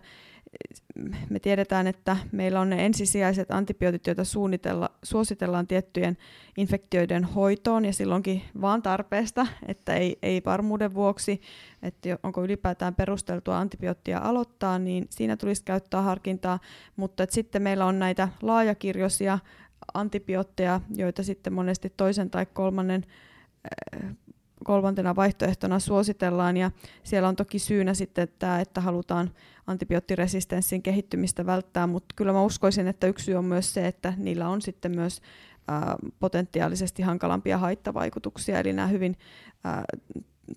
me 1.30 1.40
tiedetään, 1.40 1.88
että 1.88 2.18
meillä 2.32 2.60
on 2.60 2.70
ne 2.70 2.86
ensisijaiset 2.86 3.52
antibiootit, 3.52 4.08
joita 4.08 4.24
suunnitella, 4.24 4.90
suositellaan 5.04 5.68
tiettyjen 5.68 6.18
infektioiden 6.58 7.24
hoitoon 7.24 7.86
ja 7.86 7.94
silloinkin 7.94 8.42
vaan 8.62 8.82
tarpeesta, 8.82 9.48
että 9.68 9.96
ei, 9.96 10.18
ei 10.22 10.42
varmuuden 10.46 10.94
vuoksi, 10.94 11.42
että 11.84 12.18
onko 12.24 12.44
ylipäätään 12.44 12.96
perusteltua 12.96 13.60
antibioottia 13.60 14.20
aloittaa, 14.20 14.80
niin 14.80 15.08
siinä 15.10 15.38
tulisi 15.38 15.64
käyttää 15.64 16.02
harkintaa, 16.02 16.60
mutta 16.96 17.24
että 17.24 17.34
sitten 17.34 17.62
meillä 17.62 17.86
on 17.86 18.00
näitä 18.00 18.30
laajakirjoisia 18.42 19.40
antibiootteja, 19.94 20.82
joita 20.96 21.24
sitten 21.24 21.54
monesti 21.54 21.94
toisen 21.98 22.30
tai 22.30 22.46
kolmannen 22.46 23.06
kolmantena 24.64 25.16
vaihtoehtona 25.16 25.80
suositellaan. 25.80 26.58
Ja 26.58 26.72
siellä 27.04 27.28
on 27.28 27.36
toki 27.36 27.60
syynä 27.60 27.94
sitten 27.94 28.28
tämä, 28.40 28.60
että 28.60 28.82
halutaan 28.82 29.32
antibioottiresistenssin 29.68 30.82
kehittymistä 30.82 31.46
välttää, 31.46 31.88
mutta 31.88 32.16
kyllä 32.16 32.34
mä 32.34 32.44
uskoisin, 32.44 32.88
että 32.88 33.08
yksi 33.08 33.26
syy 33.26 33.36
on 33.36 33.46
myös 33.46 33.74
se, 33.74 33.88
että 33.88 34.14
niillä 34.18 34.50
on 34.50 34.62
sitten 34.62 34.96
myös 34.96 35.22
potentiaalisesti 36.20 37.02
hankalampia 37.02 37.58
haittavaikutuksia, 37.58 38.60
eli 38.60 38.74
nämä 38.74 38.88
hyvin 38.88 39.18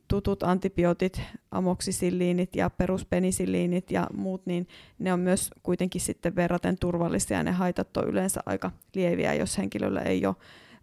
tutut 0.09 0.43
antibiootit, 0.43 1.21
amoksisilliinit 1.51 2.57
ja 2.57 2.71
peruspenisilliinit 2.71 3.91
ja 3.91 4.07
muut, 4.17 4.47
niin 4.47 4.69
ne 4.99 5.13
on 5.13 5.21
myös 5.21 5.51
kuitenkin 5.63 6.01
sitten 6.01 6.37
verraten 6.37 6.79
turvallisia. 6.79 7.37
Ja 7.37 7.43
ne 7.43 7.51
haitat 7.51 7.97
on 7.97 8.09
yleensä 8.09 8.41
aika 8.47 8.71
lieviä, 8.95 9.35
jos 9.35 9.59
henkilöllä 9.59 10.01
ei 10.01 10.27
ole, 10.27 10.37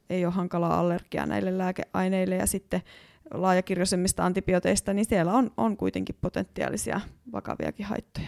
ei 0.09 0.25
ole 0.25 0.33
hankalaa 0.33 0.79
allergiaa 0.79 1.25
näille 1.25 1.57
lääkeaineille 1.57 2.35
ja 2.35 2.47
sitten 2.47 2.81
laajakirjoisemmista 3.33 4.25
antibiooteista, 4.25 4.93
niin 4.93 5.05
siellä 5.05 5.33
on, 5.33 5.51
on 5.57 5.77
kuitenkin 5.77 6.15
potentiaalisia 6.21 7.01
vakaviakin 7.31 7.85
haittoja. 7.85 8.27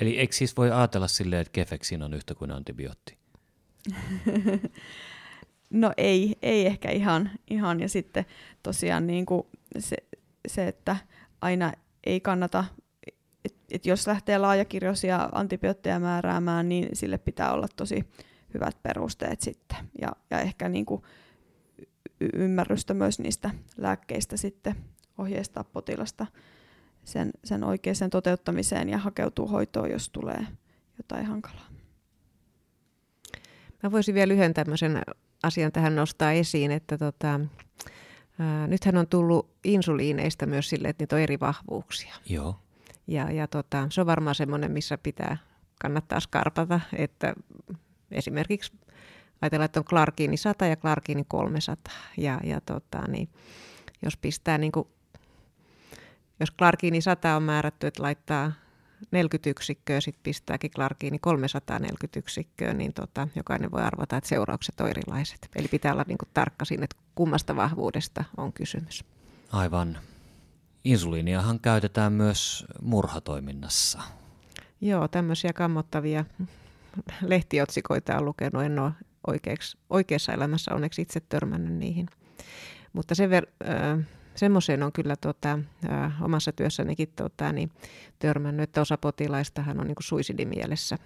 Eli 0.00 0.18
eikö 0.18 0.34
siis 0.34 0.56
voi 0.56 0.70
ajatella 0.70 1.08
silleen, 1.08 1.40
että 1.40 1.52
kefeksin 1.52 2.02
on 2.02 2.14
yhtä 2.14 2.34
kuin 2.34 2.50
antibiootti? 2.50 3.16
no 5.70 5.92
ei, 5.96 6.36
ei 6.42 6.66
ehkä 6.66 6.90
ihan, 6.90 7.30
ihan. 7.50 7.80
ja 7.80 7.88
sitten 7.88 8.24
tosiaan 8.62 9.06
niin 9.06 9.26
kuin 9.26 9.42
se, 9.78 9.96
se, 10.48 10.68
että 10.68 10.96
aina 11.40 11.72
ei 12.04 12.20
kannata, 12.20 12.64
että 13.44 13.58
et 13.70 13.86
jos 13.86 14.06
lähtee 14.06 14.38
laajakirjoisia 14.38 15.28
antibiootteja 15.32 15.98
määräämään, 15.98 16.68
niin 16.68 16.88
sille 16.92 17.18
pitää 17.18 17.52
olla 17.52 17.68
tosi 17.76 18.04
hyvät 18.54 18.82
perusteet 18.82 19.40
sitten. 19.40 19.78
Ja, 20.00 20.08
ja 20.30 20.40
ehkä 20.40 20.68
niin 20.68 20.86
kuin 20.86 21.02
ymmärrystä 22.32 22.94
myös 22.94 23.18
niistä 23.18 23.50
lääkkeistä 23.76 24.36
sitten 24.36 24.76
ohjeistaa 25.18 25.64
potilasta 25.64 26.26
sen, 27.04 27.30
sen 27.44 27.64
oikeaan 27.64 28.10
toteuttamiseen 28.10 28.88
ja 28.88 28.98
hakeutuu 28.98 29.48
hoitoon, 29.48 29.90
jos 29.90 30.10
tulee 30.10 30.46
jotain 30.98 31.26
hankalaa. 31.26 31.66
Mä 33.82 33.92
voisin 33.92 34.14
vielä 34.14 34.34
yhden 34.34 34.54
tämmöisen 34.54 35.02
asian 35.42 35.72
tähän 35.72 35.96
nostaa 35.96 36.32
esiin, 36.32 36.70
että 36.70 36.98
tota, 36.98 37.40
ää, 38.38 38.66
nythän 38.66 38.96
on 38.96 39.06
tullut 39.06 39.50
insuliineista 39.64 40.46
myös 40.46 40.68
sille, 40.68 40.88
että 40.88 41.02
niitä 41.02 41.16
on 41.16 41.22
eri 41.22 41.40
vahvuuksia. 41.40 42.14
Joo. 42.26 42.56
Ja, 43.06 43.30
ja 43.30 43.46
tota, 43.46 43.86
se 43.90 44.00
on 44.00 44.06
varmaan 44.06 44.34
semmoinen, 44.34 44.72
missä 44.72 44.98
pitää 44.98 45.36
kannattaa 45.80 46.20
skarpata, 46.20 46.80
että 46.96 47.34
esimerkiksi 48.12 48.72
ajatellaan, 49.42 49.64
että 49.64 49.80
on 49.80 49.84
Clarkini 49.84 50.36
100 50.36 50.66
ja 50.66 50.76
Clarkini 50.76 51.24
300. 51.28 51.94
Ja, 52.16 52.40
ja 52.44 52.60
tota, 52.60 53.08
niin, 53.08 53.28
jos 54.02 54.16
pistää 54.16 54.58
niin 54.58 54.72
kuin, 54.72 54.88
jos 56.40 56.52
Clarkini 56.58 57.00
100 57.00 57.36
on 57.36 57.42
määrätty, 57.42 57.86
että 57.86 58.02
laittaa 58.02 58.52
40 59.10 59.50
yksikköä, 59.50 60.00
sitten 60.00 60.22
pistääkin 60.22 60.70
Clarkini 60.70 61.18
340 61.18 62.18
yksikköä, 62.18 62.74
niin 62.74 62.92
tota, 62.92 63.28
jokainen 63.36 63.70
voi 63.70 63.82
arvata, 63.82 64.16
että 64.16 64.28
seuraukset 64.28 64.80
on 64.80 64.88
erilaiset. 64.88 65.48
Eli 65.56 65.68
pitää 65.68 65.92
olla 65.92 66.04
niin 66.06 66.18
kuin 66.18 66.28
tarkka 66.34 66.64
siinä, 66.64 66.84
että 66.84 66.96
kummasta 67.14 67.56
vahvuudesta 67.56 68.24
on 68.36 68.52
kysymys. 68.52 69.04
Aivan. 69.52 69.98
Insuliiniahan 70.84 71.60
käytetään 71.60 72.12
myös 72.12 72.66
murhatoiminnassa. 72.82 74.02
Joo, 74.80 75.08
tämmöisiä 75.08 75.52
kammottavia 75.52 76.24
lehtiotsikoita 77.22 78.16
on 78.16 78.24
lukenut. 78.24 78.62
En 78.62 78.78
ole 78.78 78.92
oikeaksi, 79.26 79.78
oikeassa 79.90 80.32
elämässä 80.32 80.74
onneksi 80.74 81.02
itse 81.02 81.20
törmännyt 81.20 81.74
niihin. 81.74 82.06
Mutta 82.92 83.14
se 83.14 83.26
ver- 83.26 83.68
äh, 83.68 84.06
semmoiseen 84.34 84.82
on 84.82 84.92
kyllä 84.92 85.16
tota, 85.16 85.58
äh, 85.90 86.22
omassa 86.22 86.52
työssänikin 86.52 87.12
tota, 87.16 87.52
niin, 87.52 87.70
törmännyt, 88.18 88.62
että 88.62 88.80
osa 88.80 88.98
potilaistahan 88.98 89.80
on 89.80 89.86
niin 89.86 89.96
suisidimielessä 90.00 90.98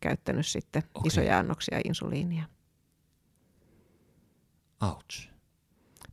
käyttänyt 0.00 0.46
sitten 0.46 0.82
okay. 0.94 1.06
isoja 1.06 1.38
annoksia 1.38 1.80
insuliinia. 1.84 2.44
Ouch. 4.82 5.30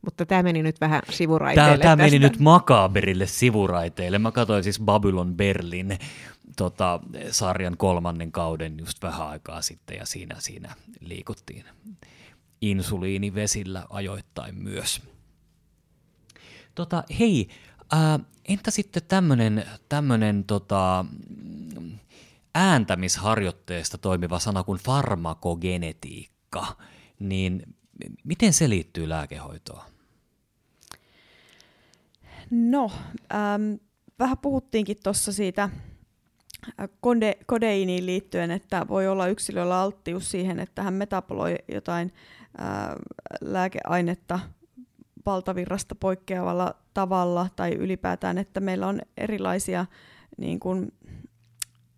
Mutta 0.04 0.26
tämä 0.26 0.42
meni 0.42 0.62
nyt 0.62 0.80
vähän 0.80 1.02
sivuraiteille. 1.10 1.78
Tämä, 1.78 1.82
tämä 1.82 1.96
meni 1.96 2.18
nyt 2.18 2.38
makaberille 2.38 3.26
sivuraiteille. 3.26 4.18
Mä 4.18 4.32
katsoin 4.32 4.64
siis 4.64 4.80
Babylon 4.80 5.36
Berlin 5.36 5.98
tota, 6.58 7.00
sarjan 7.30 7.76
kolmannen 7.76 8.32
kauden 8.32 8.78
just 8.78 9.02
vähän 9.02 9.28
aikaa 9.28 9.62
sitten 9.62 9.96
ja 9.96 10.06
siinä, 10.06 10.36
siinä 10.38 10.74
liikuttiin 11.00 11.64
insuliinivesillä 12.60 13.86
ajoittain 13.90 14.54
myös. 14.54 15.02
Tota, 16.74 17.04
hei, 17.18 17.48
ää, 17.92 18.20
entä 18.48 18.70
sitten 18.70 19.02
tämmöinen 19.08 19.66
tämmönen, 19.88 20.44
tota, 20.44 21.04
ääntämisharjoitteesta 22.54 23.98
toimiva 23.98 24.38
sana 24.38 24.64
kuin 24.64 24.78
farmakogenetiikka, 24.78 26.76
niin 27.18 27.76
miten 28.24 28.52
se 28.52 28.68
liittyy 28.68 29.08
lääkehoitoon? 29.08 29.82
No, 32.50 32.90
ähm, 33.34 33.74
vähän 34.18 34.38
puhuttiinkin 34.38 34.96
tuossa 35.04 35.32
siitä 35.32 35.70
kode, 37.00 37.38
kodeiiniin 37.46 38.06
liittyen, 38.06 38.50
että 38.50 38.86
voi 38.88 39.08
olla 39.08 39.26
yksilöllä 39.26 39.80
alttius 39.80 40.30
siihen, 40.30 40.60
että 40.60 40.82
hän 40.82 40.94
metaboloi 40.94 41.54
jotain 41.72 42.12
ää, 42.58 42.96
lääkeainetta 43.40 44.40
valtavirrasta 45.26 45.94
poikkeavalla 45.94 46.74
tavalla 46.94 47.48
tai 47.56 47.74
ylipäätään, 47.74 48.38
että 48.38 48.60
meillä 48.60 48.86
on 48.86 49.00
erilaisia 49.16 49.86
niin 50.38 50.60
kuin, 50.60 50.92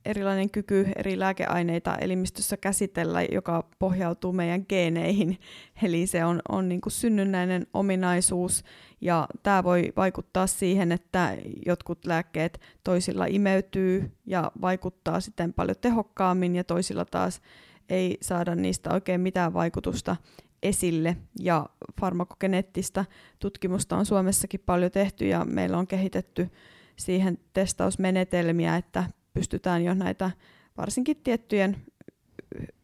erilainen 0.05 0.51
kyky 0.51 0.87
eri 0.97 1.19
lääkeaineita 1.19 1.97
elimistössä 1.97 2.57
käsitellä, 2.57 3.23
joka 3.23 3.69
pohjautuu 3.79 4.33
meidän 4.33 4.65
geeneihin. 4.69 5.39
Eli 5.83 6.07
se 6.07 6.25
on, 6.25 6.41
on 6.49 6.69
niin 6.69 6.81
kuin 6.81 6.93
synnynnäinen 6.93 7.67
ominaisuus 7.75 8.65
ja 9.01 9.29
tämä 9.43 9.65
voi 9.65 9.93
vaikuttaa 9.97 10.47
siihen, 10.47 10.93
että 10.93 11.37
jotkut 11.67 12.07
lääkkeet 12.07 12.61
toisilla 12.85 13.27
imeytyy 13.27 14.11
ja 14.27 14.53
vaikuttaa 14.61 15.21
sitten 15.21 15.53
paljon 15.53 15.77
tehokkaammin 15.81 16.57
ja 16.57 16.65
toisilla 16.65 17.05
taas 17.05 17.41
ei 17.89 18.19
saada 18.23 18.55
niistä 18.55 18.93
oikein 18.93 19.21
mitään 19.21 19.55
vaikutusta 19.55 20.17
esille. 20.63 21.17
Ja 21.41 21.67
farmakogeneettistä 22.01 23.05
tutkimusta 23.39 23.97
on 23.97 24.07
Suomessakin 24.07 24.61
paljon 24.67 24.91
tehty 24.91 25.27
ja 25.27 25.45
meillä 25.45 25.79
on 25.79 25.87
kehitetty 25.87 26.51
siihen 26.97 27.39
testausmenetelmiä, 27.53 28.77
että 28.77 29.05
pystytään 29.35 29.85
jo 29.85 29.95
näitä 29.95 30.31
varsinkin 30.77 31.17
tiettyjen 31.17 31.77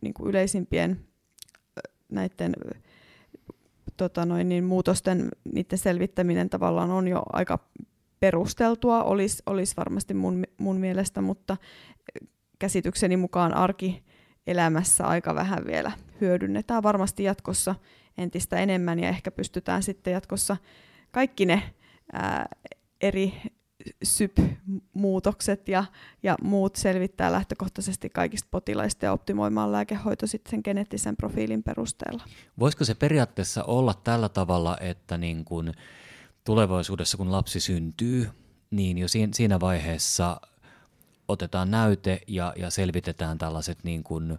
niin 0.01 0.15
kuin 0.15 0.29
yleisimpien 0.31 1.01
näiden 2.09 2.55
tota 3.97 4.27
noin, 4.27 4.49
niin 4.49 4.65
muutosten 4.65 5.29
niiden 5.55 5.79
selvittäminen 5.79 6.51
tavallaan 6.51 6.91
on 6.91 7.09
jo 7.09 7.23
aika 7.33 7.59
perusteltua, 8.21 9.03
olisi, 9.05 9.43
olisi 9.47 9.77
varmasti 9.77 10.15
mun, 10.15 10.45
mun 10.59 10.77
mielestä, 10.77 11.21
mutta 11.21 11.57
käsitykseni 12.59 13.17
mukaan 13.17 13.55
arkielämässä 13.55 15.07
aika 15.07 15.35
vähän 15.35 15.67
vielä 15.67 15.93
hyödynnetään. 16.21 16.83
Varmasti 16.83 17.25
jatkossa 17.25 17.75
entistä 18.19 18.59
enemmän 18.59 18.99
ja 18.99 19.09
ehkä 19.09 19.31
pystytään 19.31 19.83
sitten 19.83 20.13
jatkossa 20.13 20.57
kaikki 21.11 21.47
ne 21.47 21.63
ää, 22.13 22.49
eri 23.01 23.35
SYP-muutokset 24.05 25.69
ja, 25.69 25.85
ja 26.23 26.37
muut 26.43 26.77
selvittää 26.77 27.33
lähtökohtaisesti 27.33 28.11
kaikista 28.11 28.49
potilaista 28.51 29.05
ja 29.05 29.13
optimoimaan 29.13 29.73
lääkehoito 29.73 30.27
sitten 30.27 30.51
sen 30.51 30.61
geneettisen 30.65 31.17
profiilin 31.17 31.63
perusteella. 31.63 32.25
Voisiko 32.59 32.85
se 32.85 32.95
periaatteessa 32.95 33.65
olla 33.65 33.95
tällä 34.05 34.29
tavalla, 34.29 34.77
että 34.81 35.19
niin 35.19 35.45
kun 35.45 35.73
tulevaisuudessa 36.45 37.17
kun 37.17 37.33
lapsi 37.33 37.61
syntyy, 37.61 38.29
niin 38.71 38.99
jo 38.99 39.07
siinä 39.33 39.61
vaiheessa 39.61 40.41
otetaan 41.29 41.71
näyte 41.71 42.21
ja, 42.27 42.53
ja 42.57 42.71
selvitetään 42.71 43.39
tällaiset 43.39 43.79
niin 43.85 44.05
kuin 44.05 44.39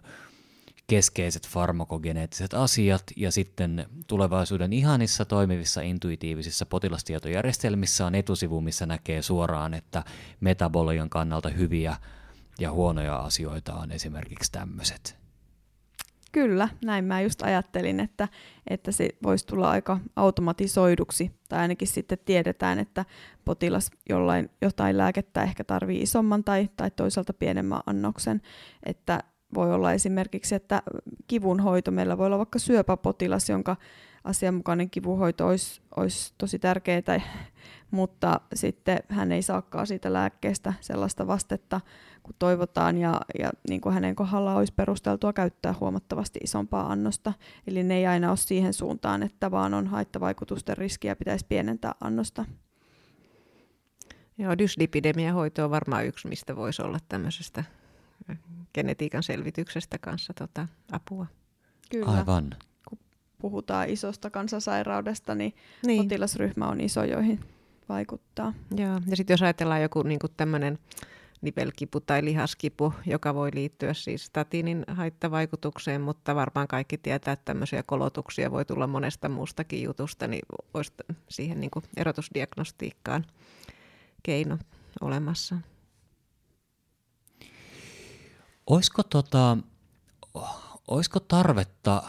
keskeiset 0.88 1.48
farmakogeneettiset 1.48 2.54
asiat 2.54 3.02
ja 3.16 3.32
sitten 3.32 3.86
tulevaisuuden 4.06 4.72
ihanissa 4.72 5.24
toimivissa 5.24 5.80
intuitiivisissa 5.80 6.66
potilastietojärjestelmissä 6.66 8.06
on 8.06 8.14
etusivu, 8.14 8.60
missä 8.60 8.86
näkee 8.86 9.22
suoraan, 9.22 9.74
että 9.74 10.04
metabolian 10.40 11.10
kannalta 11.10 11.48
hyviä 11.48 11.96
ja 12.58 12.72
huonoja 12.72 13.16
asioita 13.16 13.74
on 13.74 13.92
esimerkiksi 13.92 14.52
tämmöiset. 14.52 15.18
Kyllä, 16.32 16.68
näin 16.84 17.04
mä 17.04 17.20
just 17.20 17.42
ajattelin, 17.42 18.00
että, 18.00 18.28
että 18.66 18.92
se 18.92 19.08
voisi 19.22 19.46
tulla 19.46 19.70
aika 19.70 20.00
automatisoiduksi, 20.16 21.30
tai 21.48 21.58
ainakin 21.58 21.88
sitten 21.88 22.18
tiedetään, 22.24 22.78
että 22.78 23.04
potilas 23.44 23.90
jollain, 24.08 24.50
jotain 24.62 24.98
lääkettä 24.98 25.42
ehkä 25.42 25.64
tarvii 25.64 26.02
isomman 26.02 26.44
tai, 26.44 26.68
tai 26.76 26.90
toisaalta 26.90 27.32
pienemmän 27.32 27.80
annoksen, 27.86 28.42
että 28.86 29.24
voi 29.54 29.72
olla 29.72 29.92
esimerkiksi, 29.92 30.54
että 30.54 30.82
kivunhoito, 31.26 31.90
meillä 31.90 32.18
voi 32.18 32.26
olla 32.26 32.38
vaikka 32.38 32.58
syöpäpotilas, 32.58 33.48
jonka 33.48 33.76
asianmukainen 34.24 34.90
kivunhoito 34.90 35.46
olisi, 35.46 35.80
olisi 35.96 36.34
tosi 36.38 36.58
tärkeää, 36.58 37.20
mutta 37.90 38.40
sitten 38.54 38.98
hän 39.08 39.32
ei 39.32 39.42
saakaan 39.42 39.86
siitä 39.86 40.12
lääkkeestä 40.12 40.72
sellaista 40.80 41.26
vastetta, 41.26 41.80
kun 42.22 42.34
toivotaan, 42.38 42.98
ja, 42.98 43.20
ja 43.38 43.50
niin 43.68 43.80
kuin 43.80 43.94
hänen 43.94 44.16
kohdallaan 44.16 44.56
olisi 44.56 44.72
perusteltua 44.76 45.32
käyttää 45.32 45.74
huomattavasti 45.80 46.40
isompaa 46.44 46.92
annosta. 46.92 47.32
Eli 47.66 47.82
ne 47.82 47.96
ei 47.96 48.06
aina 48.06 48.28
ole 48.28 48.36
siihen 48.36 48.72
suuntaan, 48.72 49.22
että 49.22 49.50
vaan 49.50 49.74
on 49.74 49.86
haittavaikutusten 49.86 50.78
riskiä, 50.78 51.16
pitäisi 51.16 51.46
pienentää 51.48 51.94
annosta. 52.00 52.44
Joo, 54.38 54.58
dyslipidemian 54.58 55.34
hoito 55.34 55.64
on 55.64 55.70
varmaan 55.70 56.06
yksi, 56.06 56.28
mistä 56.28 56.56
voisi 56.56 56.82
olla 56.82 56.98
tämmöisestä 57.08 57.64
genetiikan 58.74 59.22
selvityksestä 59.22 59.98
kanssa 59.98 60.34
tota, 60.34 60.68
apua. 60.92 61.26
Kyllä. 61.90 62.12
Aivan. 62.12 62.56
Kun 62.88 62.98
puhutaan 63.38 63.88
isosta 63.88 64.30
kansansairaudesta, 64.30 65.34
niin, 65.34 65.54
niin. 65.86 66.02
potilasryhmä 66.02 66.68
on 66.68 66.80
iso, 66.80 67.04
joihin 67.04 67.40
vaikuttaa. 67.88 68.52
Joo, 68.76 69.00
ja 69.06 69.16
sitten 69.16 69.34
jos 69.34 69.42
ajatellaan 69.42 69.82
joku 69.82 70.02
niin 70.02 70.18
tämmöinen 70.36 70.78
nipelkipu 71.40 72.00
tai 72.00 72.24
lihaskipu, 72.24 72.94
joka 73.06 73.34
voi 73.34 73.50
liittyä 73.54 73.94
siis 73.94 74.24
statiinin 74.24 74.84
haittavaikutukseen, 74.88 76.00
mutta 76.00 76.34
varmaan 76.34 76.68
kaikki 76.68 76.98
tietää, 76.98 77.32
että 77.32 77.44
tämmöisiä 77.44 77.82
kolotuksia 77.82 78.50
voi 78.50 78.64
tulla 78.64 78.86
monesta 78.86 79.28
muustakin 79.28 79.82
jutusta, 79.82 80.26
niin 80.28 80.42
olisi 80.74 80.92
siihen 81.28 81.60
niin 81.60 81.70
erotusdiagnostiikkaan 81.96 83.24
keino 84.22 84.58
olemassa. 85.00 85.56
Olisiko, 88.68 89.02
tota, 89.02 89.58
olisiko 90.88 91.20
tarvetta 91.20 92.02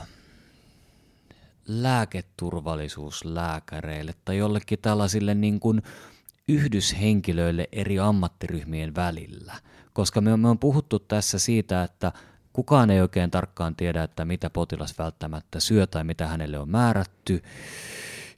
lääketurvallisuuslääkäreille 1.67 4.13
tai 4.25 4.37
jollekin 4.37 4.79
tällaisille 4.81 5.35
niin 5.35 5.59
kuin 5.59 5.81
yhdyshenkilöille 6.47 7.67
eri 7.71 7.99
ammattiryhmien 7.99 8.95
välillä? 8.95 9.53
Koska 9.93 10.21
me, 10.21 10.37
me 10.37 10.49
on 10.49 10.59
puhuttu 10.59 10.99
tässä 10.99 11.39
siitä, 11.39 11.83
että 11.83 12.11
kukaan 12.53 12.89
ei 12.89 13.01
oikein 13.01 13.31
tarkkaan 13.31 13.75
tiedä, 13.75 14.03
että 14.03 14.25
mitä 14.25 14.49
potilas 14.49 14.97
välttämättä 14.97 15.59
syö 15.59 15.87
tai 15.87 16.03
mitä 16.03 16.27
hänelle 16.27 16.59
on 16.59 16.69
määrätty. 16.69 17.43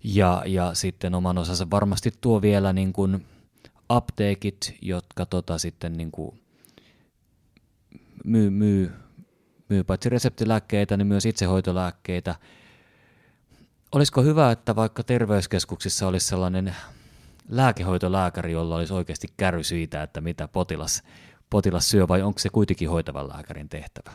Ja, 0.03 0.43
ja 0.45 0.73
sitten 0.73 1.15
oman 1.15 1.37
osansa 1.37 1.67
varmasti 1.71 2.11
tuo 2.21 2.41
vielä 2.41 2.73
niin 2.73 2.93
kuin 2.93 3.25
apteekit, 3.89 4.77
jotka 4.81 5.25
tota 5.25 5.57
sitten 5.57 5.93
niin 5.93 6.11
kuin 6.11 6.40
myy, 8.25 8.49
myy, 8.49 8.91
myy 9.69 9.83
paitsi 9.83 10.09
reseptilääkkeitä, 10.09 10.97
niin 10.97 11.07
myös 11.07 11.25
itsehoitolääkkeitä. 11.25 12.35
Olisiko 13.91 14.23
hyvä, 14.23 14.51
että 14.51 14.75
vaikka 14.75 15.03
terveyskeskuksissa 15.03 16.07
olisi 16.07 16.27
sellainen 16.27 16.75
lääkehoitolääkäri, 17.49 18.51
jolla 18.51 18.75
olisi 18.75 18.93
oikeasti 18.93 19.27
kärry 19.37 19.63
siitä, 19.63 20.03
että 20.03 20.21
mitä 20.21 20.47
potilas, 20.47 21.03
potilas 21.49 21.89
syö, 21.89 22.07
vai 22.07 22.21
onko 22.21 22.39
se 22.39 22.49
kuitenkin 22.49 22.89
hoitavan 22.89 23.29
lääkärin 23.29 23.69
tehtävä? 23.69 24.11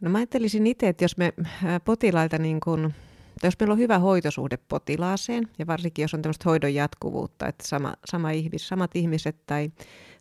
No 0.00 0.10
mä 0.10 0.18
ajattelisin 0.18 0.66
itse, 0.66 0.88
että 0.88 1.04
jos 1.04 1.16
me 1.16 1.32
potilaita 1.84 2.38
niin 2.38 2.60
kun, 2.60 2.92
jos 3.42 3.54
meillä 3.60 3.72
on 3.72 3.78
hyvä 3.78 3.98
hoitosuhde 3.98 4.56
potilaaseen, 4.56 5.48
ja 5.58 5.66
varsinkin 5.66 6.02
jos 6.02 6.14
on 6.14 6.22
tämmöistä 6.22 6.48
hoidon 6.48 6.74
jatkuvuutta, 6.74 7.46
että 7.46 7.68
sama, 7.68 7.94
sama 8.04 8.30
ihmis, 8.30 8.68
samat 8.68 8.96
ihmiset 8.96 9.46
tai 9.46 9.70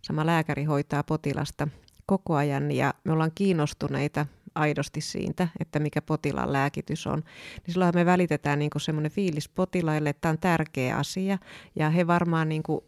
sama 0.01 0.25
lääkäri 0.25 0.63
hoitaa 0.63 1.03
potilasta 1.03 1.67
koko 2.05 2.35
ajan 2.35 2.71
ja 2.71 2.93
me 3.03 3.11
ollaan 3.11 3.31
kiinnostuneita 3.35 4.25
aidosti 4.55 5.01
siitä, 5.01 5.47
että 5.59 5.79
mikä 5.79 6.01
potilaan 6.01 6.53
lääkitys 6.53 7.07
on, 7.07 7.23
niin 7.65 7.73
silloin 7.73 7.95
me 7.95 8.05
välitetään 8.05 8.59
niin 8.59 8.69
semmoinen 8.77 9.11
fiilis 9.11 9.49
potilaille, 9.49 10.09
että 10.09 10.21
tämä 10.21 10.29
on 10.29 10.39
tärkeä 10.39 10.97
asia 10.97 11.37
ja 11.75 11.89
he 11.89 12.07
varmaan 12.07 12.49
niin 12.49 12.63
kuin 12.63 12.81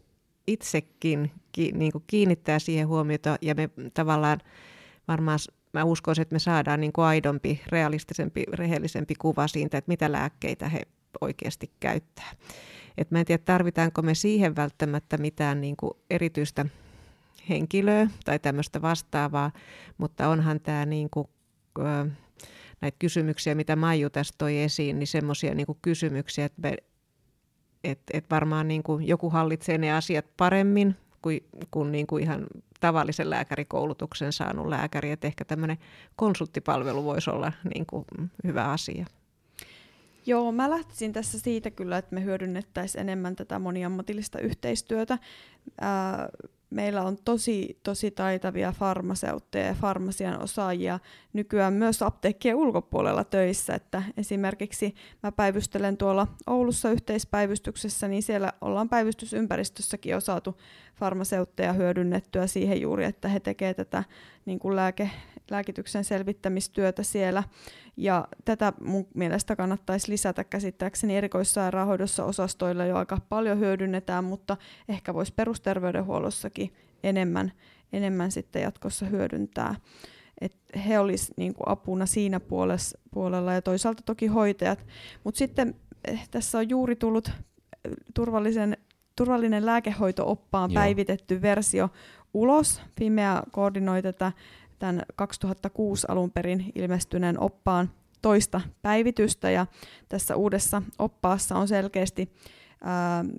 itsekin 0.46 1.30
ki, 1.52 1.72
niin 1.72 1.92
kuin 1.92 2.04
kiinnittää 2.06 2.58
siihen 2.58 2.88
huomiota 2.88 3.36
ja 3.40 3.54
me 3.54 3.70
tavallaan 3.94 4.40
varmaan 5.08 5.38
mä 5.72 5.84
uskoisin, 5.84 6.22
että 6.22 6.34
me 6.34 6.38
saadaan 6.38 6.80
niin 6.80 6.92
kuin 6.92 7.04
aidompi, 7.04 7.60
realistisempi, 7.68 8.44
rehellisempi 8.52 9.14
kuva 9.14 9.48
siitä, 9.48 9.78
että 9.78 9.88
mitä 9.88 10.12
lääkkeitä 10.12 10.68
he 10.68 10.82
oikeasti 11.20 11.70
käyttää. 11.80 12.30
Et 12.98 13.10
mä 13.10 13.20
en 13.20 13.26
tiedä, 13.26 13.42
tarvitaanko 13.44 14.02
me 14.02 14.14
siihen 14.14 14.56
välttämättä 14.56 15.18
mitään 15.18 15.60
niin 15.60 15.76
kuin 15.76 15.92
erityistä 16.10 16.66
henkilöä 17.48 18.06
tai 18.24 18.38
tämmöistä 18.38 18.82
vastaavaa, 18.82 19.50
mutta 19.98 20.28
onhan 20.28 20.60
tämä 20.60 20.86
niin 20.86 21.10
kuin, 21.10 21.28
näitä 22.80 22.96
kysymyksiä, 22.98 23.54
mitä 23.54 23.76
Maiju 23.76 24.10
tästä 24.10 24.34
toi 24.38 24.58
esiin, 24.58 24.98
niin 24.98 25.06
semmoisia 25.06 25.54
niin 25.54 25.66
kysymyksiä, 25.82 26.44
että 26.44 26.60
me, 26.62 26.76
et, 27.84 28.00
et 28.12 28.30
varmaan 28.30 28.68
niin 28.68 28.82
kuin 28.82 29.08
joku 29.08 29.30
hallitsee 29.30 29.78
ne 29.78 29.92
asiat 29.92 30.24
paremmin 30.36 30.96
kuin, 31.22 31.40
kuin, 31.70 31.92
niin 31.92 32.06
kuin 32.06 32.22
ihan 32.22 32.46
tavallisen 32.80 33.30
lääkärikoulutuksen 33.30 34.32
saanut 34.32 34.68
lääkäri, 34.68 35.10
että 35.10 35.26
ehkä 35.26 35.44
tämmöinen 35.44 35.78
konsulttipalvelu 36.16 37.04
voisi 37.04 37.30
olla 37.30 37.52
niin 37.74 37.86
kuin 37.86 38.04
hyvä 38.44 38.64
asia. 38.64 39.06
Joo, 40.26 40.52
mä 40.52 40.70
lähtisin 40.70 41.12
tässä 41.12 41.38
siitä 41.40 41.70
kyllä, 41.70 41.98
että 41.98 42.14
me 42.14 42.24
hyödynnettäisiin 42.24 43.00
enemmän 43.00 43.36
tätä 43.36 43.58
moniammatillista 43.58 44.38
yhteistyötä. 44.38 45.18
Ää, 45.80 46.28
meillä 46.72 47.02
on 47.02 47.18
tosi, 47.24 47.80
tosi 47.82 48.10
taitavia 48.10 48.72
farmaseutteja 48.72 49.66
ja 49.66 49.74
farmasian 49.74 50.42
osaajia 50.42 50.98
nykyään 51.32 51.72
myös 51.72 52.02
apteekkien 52.02 52.56
ulkopuolella 52.56 53.24
töissä. 53.24 53.74
Että 53.74 54.02
esimerkiksi 54.16 54.94
mä 55.22 55.32
päivystelen 55.32 55.96
tuolla 55.96 56.26
Oulussa 56.46 56.90
yhteispäivystyksessä, 56.90 58.08
niin 58.08 58.22
siellä 58.22 58.52
ollaan 58.60 58.88
päivystysympäristössäkin 58.88 60.16
osaatu 60.16 60.56
farmaseutteja 60.94 61.72
hyödynnettyä 61.72 62.46
siihen 62.46 62.80
juuri, 62.80 63.04
että 63.04 63.28
he 63.28 63.40
tekevät 63.40 63.76
tätä 63.76 64.04
niin 64.46 64.58
kuin 64.58 64.76
lääke, 64.76 65.10
lääkityksen 65.50 66.04
selvittämistyötä 66.04 67.02
siellä. 67.02 67.42
Ja 67.96 68.28
tätä 68.44 68.72
mun 68.80 69.06
mielestä 69.14 69.56
kannattaisi 69.56 70.10
lisätä 70.10 70.44
käsittääkseni 70.44 71.16
erikoissairaanhoidossa 71.16 72.24
osastoilla 72.24 72.84
jo 72.84 72.96
aika 72.96 73.18
paljon 73.28 73.58
hyödynnetään, 73.58 74.24
mutta 74.24 74.56
ehkä 74.88 75.14
voisi 75.14 75.32
perusterveydenhuollossakin 75.36 76.74
enemmän, 77.02 77.52
enemmän 77.92 78.30
sitten 78.30 78.62
jatkossa 78.62 79.06
hyödyntää. 79.06 79.74
Et 80.40 80.56
he 80.86 80.98
olisivat 80.98 81.38
niin 81.38 81.54
apuna 81.66 82.06
siinä 82.06 82.40
puolessa, 82.40 82.98
puolella 83.10 83.52
ja 83.52 83.62
toisaalta 83.62 84.02
toki 84.06 84.26
hoitajat. 84.26 84.86
Mutta 85.24 85.38
sitten 85.38 85.74
eh, 86.08 86.28
tässä 86.30 86.58
on 86.58 86.68
juuri 86.68 86.96
tullut 86.96 87.28
eh, 87.28 87.34
turvallisen, 88.14 88.76
turvallinen 89.16 89.66
lääkehoito-oppaan 89.66 90.70
Joo. 90.70 90.80
päivitetty 90.80 91.42
versio 91.42 91.88
ulos. 92.34 92.82
Fimea 92.98 93.42
koordinoi 93.50 94.02
tätä 94.02 94.32
tämän 94.82 95.02
2006 95.16 96.06
alun 96.08 96.30
perin 96.30 96.72
ilmestyneen 96.74 97.40
oppaan 97.40 97.90
toista 98.22 98.60
päivitystä 98.82 99.50
ja 99.50 99.66
tässä 100.08 100.36
uudessa 100.36 100.82
oppaassa 100.98 101.56
on 101.56 101.68
selkeästi 101.68 102.32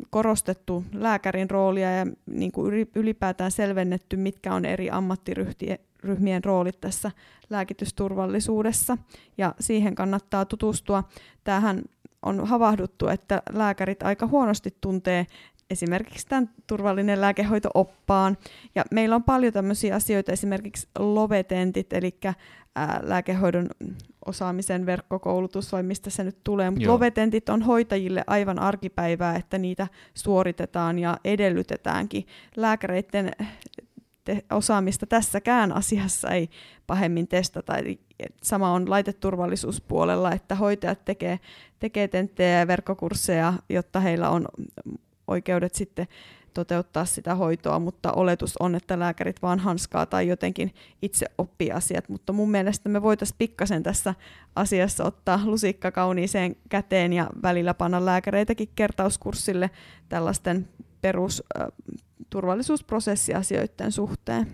korostettu 0.09 0.83
lääkärin 0.93 1.49
roolia 1.49 1.91
ja 1.91 2.05
niin 2.25 2.51
kuin 2.51 2.87
ylipäätään 2.95 3.51
selvennetty, 3.51 4.17
mitkä 4.17 4.53
on 4.53 4.65
eri 4.65 4.89
ammattiryhmien 4.89 6.43
roolit 6.43 6.81
tässä 6.81 7.11
lääkitysturvallisuudessa 7.49 8.97
ja 9.37 9.55
siihen 9.59 9.95
kannattaa 9.95 10.45
tutustua. 10.45 11.03
Tämähän 11.43 11.81
on 12.21 12.47
havahduttu, 12.47 13.07
että 13.07 13.41
lääkärit 13.51 14.03
aika 14.03 14.27
huonosti 14.27 14.75
tuntee 14.81 15.27
esimerkiksi 15.69 16.27
tämän 16.27 16.49
turvallinen 16.67 17.21
lääkehoito-oppaan. 17.21 18.37
Ja 18.75 18.83
meillä 18.91 19.15
on 19.15 19.23
paljon 19.23 19.53
tämmöisiä 19.53 19.95
asioita, 19.95 20.31
esimerkiksi 20.31 20.87
lovetentit, 20.99 21.93
eli 21.93 22.17
ää, 22.75 22.99
lääkehoidon 23.03 23.67
osaamisen 24.25 24.85
verkkokoulutus, 24.85 25.71
vai 25.71 25.83
mistä 25.83 26.09
se 26.09 26.23
nyt 26.23 26.37
tulee. 26.43 26.69
Mutta 26.69 26.87
lovetentit 26.89 27.49
on 27.49 27.61
hoitajille 27.61 28.23
aivan 28.27 28.59
arkipäivää, 28.59 29.35
että 29.35 29.57
niitä 29.57 29.87
suoritetaan 30.13 30.99
ja 30.99 31.17
edellytetäänkin. 31.23 32.27
Lääkäreiden 32.55 33.31
te- 34.23 34.43
osaamista 34.51 35.05
tässäkään 35.05 35.71
asiassa 35.71 36.29
ei 36.29 36.49
pahemmin 36.87 37.27
testata. 37.27 37.77
Eli 37.77 37.99
sama 38.43 38.71
on 38.71 38.89
laiteturvallisuuspuolella, 38.89 40.31
että 40.31 40.55
hoitajat 40.55 41.05
tekee, 41.05 41.39
tekee 41.79 42.07
tenttejä 42.07 42.59
ja 42.59 42.67
verkkokursseja, 42.67 43.53
jotta 43.69 43.99
heillä 43.99 44.29
on 44.29 44.45
oikeudet 45.27 45.75
sitten 45.75 46.07
toteuttaa 46.53 47.05
sitä 47.05 47.35
hoitoa, 47.35 47.79
mutta 47.79 48.11
oletus 48.11 48.57
on, 48.57 48.75
että 48.75 48.99
lääkärit 48.99 49.41
vaan 49.41 49.59
hanskaa 49.59 50.05
tai 50.05 50.27
jotenkin 50.27 50.73
itse 51.01 51.25
oppii 51.37 51.71
asiat. 51.71 52.09
Mutta 52.09 52.33
mun 52.33 52.51
mielestä 52.51 52.89
me 52.89 53.01
voitaisiin 53.01 53.37
pikkasen 53.37 53.83
tässä 53.83 54.15
asiassa 54.55 55.03
ottaa 55.03 55.39
lusikka 55.45 55.91
kauniiseen 55.91 56.55
käteen 56.69 57.13
ja 57.13 57.29
välillä 57.43 57.73
panna 57.73 58.05
lääkäreitäkin 58.05 58.69
kertauskurssille 58.75 59.69
tällaisten 60.09 60.67
perusturvallisuusprosessiasioiden 61.01 63.91
suhteen. 63.91 64.47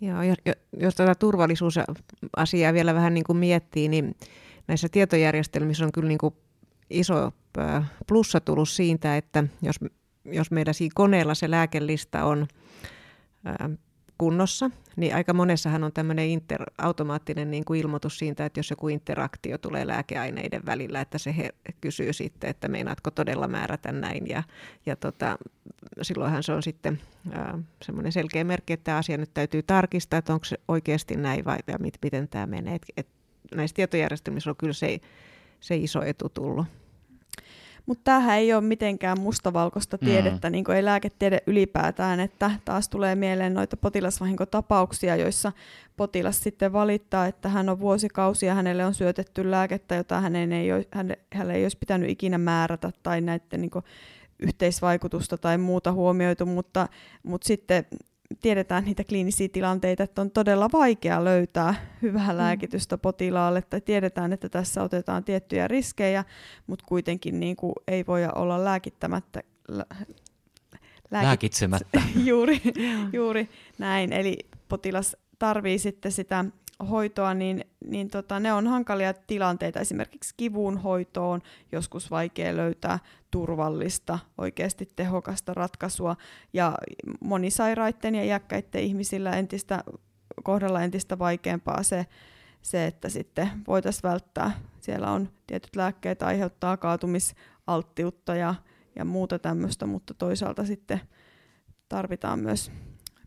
Joo, 0.00 0.22
jos, 0.22 0.36
jos 0.80 0.94
tätä 0.94 1.14
turvallisuusasiaa 1.14 2.72
vielä 2.72 2.94
vähän 2.94 3.14
niin 3.14 3.24
kuin 3.24 3.36
miettii, 3.36 3.88
niin 3.88 4.16
näissä 4.68 4.88
tietojärjestelmissä 4.88 5.84
on 5.84 5.92
kyllä 5.92 6.08
niin 6.08 6.18
kuin 6.18 6.34
iso 6.90 7.32
plussa 8.06 8.40
tullut 8.40 8.68
siitä, 8.68 9.16
että 9.16 9.44
jos, 9.62 9.76
jos 10.24 10.50
meillä 10.50 10.72
siinä 10.72 10.92
koneella 10.94 11.34
se 11.34 11.50
lääkelista 11.50 12.24
on 12.24 12.46
kunnossa, 14.18 14.70
niin 14.96 15.14
aika 15.14 15.32
monessahan 15.32 15.84
on 15.84 15.92
tämmöinen 15.92 16.28
inter, 16.28 16.62
automaattinen 16.78 17.50
niin 17.50 17.64
kuin 17.64 17.80
ilmoitus 17.80 18.18
siitä, 18.18 18.46
että 18.46 18.58
jos 18.58 18.70
joku 18.70 18.88
interaktio 18.88 19.58
tulee 19.58 19.86
lääkeaineiden 19.86 20.66
välillä, 20.66 21.00
että 21.00 21.18
se 21.18 21.36
he, 21.36 21.50
kysyy 21.80 22.12
sitten, 22.12 22.50
että 22.50 22.68
meinaatko 22.68 23.10
todella 23.10 23.48
määrätä 23.48 23.92
näin. 23.92 24.28
Ja, 24.28 24.42
ja 24.86 24.96
tota, 24.96 25.38
silloinhan 26.02 26.42
se 26.42 26.52
on 26.52 26.62
sitten 26.62 27.00
äh, 27.36 27.60
semmoinen 27.82 28.12
selkeä 28.12 28.44
merkki, 28.44 28.72
että 28.72 28.84
tämä 28.84 28.98
asia 28.98 29.16
nyt 29.16 29.34
täytyy 29.34 29.62
tarkistaa, 29.62 30.18
että 30.18 30.32
onko 30.32 30.44
se 30.44 30.56
oikeasti 30.68 31.16
näin 31.16 31.44
vai 31.44 31.58
ja 31.66 31.78
mit, 31.78 31.98
miten 32.02 32.28
tämä 32.28 32.46
menee. 32.46 32.74
Et, 32.74 32.86
et 32.96 33.08
näissä 33.54 33.74
tietojärjestelmissä 33.74 34.50
on 34.50 34.56
kyllä 34.56 34.72
se, 34.72 35.00
se 35.60 35.76
iso 35.76 36.02
etu 36.02 36.28
tullut. 36.28 36.66
Mutta 37.88 38.02
tämähän 38.04 38.38
ei 38.38 38.52
ole 38.52 38.60
mitenkään 38.60 39.20
mustavalkoista 39.20 39.98
mm. 40.00 40.06
tiedettä, 40.06 40.48
mm. 40.48 40.52
niin 40.52 40.64
kuin 40.64 40.76
ei 40.76 40.84
lääketiede 40.84 41.42
ylipäätään, 41.46 42.20
että 42.20 42.50
taas 42.64 42.88
tulee 42.88 43.14
mieleen 43.14 43.54
noita 43.54 43.76
potilasvahinkotapauksia, 43.76 45.16
joissa 45.16 45.52
potilas 45.96 46.42
sitten 46.42 46.72
valittaa, 46.72 47.26
että 47.26 47.48
hän 47.48 47.68
on 47.68 47.80
vuosikausia, 47.80 48.54
hänelle 48.54 48.84
on 48.86 48.94
syötetty 48.94 49.50
lääkettä, 49.50 49.94
jota 49.94 50.20
hänen 50.20 50.52
ei, 50.52 50.72
ole, 50.72 50.86
hänelle 51.32 51.54
ei 51.54 51.64
olisi 51.64 51.78
pitänyt 51.78 52.10
ikinä 52.10 52.38
määrätä 52.38 52.90
tai 53.02 53.20
näiden 53.20 53.60
niin 53.60 53.70
kuin, 53.70 53.84
yhteisvaikutusta 54.38 55.38
tai 55.38 55.58
muuta 55.58 55.92
huomioitu, 55.92 56.46
mutta, 56.46 56.88
mutta 57.22 57.46
sitten 57.46 57.86
tiedetään 58.42 58.84
niitä 58.84 59.04
kliinisiä 59.04 59.48
tilanteita, 59.52 60.02
että 60.02 60.20
on 60.20 60.30
todella 60.30 60.68
vaikea 60.72 61.24
löytää 61.24 61.74
hyvää 62.02 62.32
mm. 62.32 62.38
lääkitystä 62.38 62.98
potilaalle, 62.98 63.62
tai 63.62 63.80
tiedetään, 63.80 64.32
että 64.32 64.48
tässä 64.48 64.82
otetaan 64.82 65.24
tiettyjä 65.24 65.68
riskejä, 65.68 66.24
mutta 66.66 66.84
kuitenkin 66.88 67.40
niin 67.40 67.56
kuin 67.56 67.72
ei 67.88 68.06
voi 68.06 68.20
olla 68.34 68.64
lääkittämättä. 68.64 69.42
Lä, 69.68 69.84
lääkit- 69.94 71.22
Lääkitsemättä. 71.22 72.02
juuri, 72.24 72.60
juuri 73.12 73.48
näin, 73.78 74.12
eli 74.12 74.38
potilas 74.68 75.16
tarvii 75.38 75.78
sitten 75.78 76.12
sitä 76.12 76.44
hoitoa, 76.90 77.34
niin, 77.34 77.64
niin 77.84 78.10
tota, 78.10 78.40
ne 78.40 78.52
on 78.52 78.66
hankalia 78.66 79.14
tilanteita. 79.14 79.80
Esimerkiksi 79.80 80.34
kivun 80.36 80.78
hoitoon 80.78 81.42
joskus 81.72 82.10
vaikea 82.10 82.56
löytää 82.56 82.98
turvallista, 83.30 84.18
oikeasti 84.38 84.88
tehokasta 84.96 85.54
ratkaisua. 85.54 86.16
Ja 86.52 86.74
monisairaiden 87.20 88.14
ja 88.14 88.24
iäkkäiden 88.24 88.82
ihmisillä 88.82 89.30
entistä, 89.30 89.84
kohdalla 90.42 90.82
entistä 90.82 91.18
vaikeampaa 91.18 91.82
se, 91.82 92.06
se, 92.62 92.86
että 92.86 93.08
sitten 93.08 93.48
voitaisiin 93.66 94.02
välttää. 94.02 94.50
Siellä 94.80 95.10
on 95.10 95.28
tietyt 95.46 95.76
lääkkeet 95.76 96.22
aiheuttaa 96.22 96.76
kaatumisalttiutta 96.76 98.34
ja, 98.34 98.54
ja 98.96 99.04
muuta 99.04 99.38
tämmöistä, 99.38 99.86
mutta 99.86 100.14
toisaalta 100.14 100.64
sitten 100.64 101.00
tarvitaan 101.88 102.38
myös, 102.38 102.72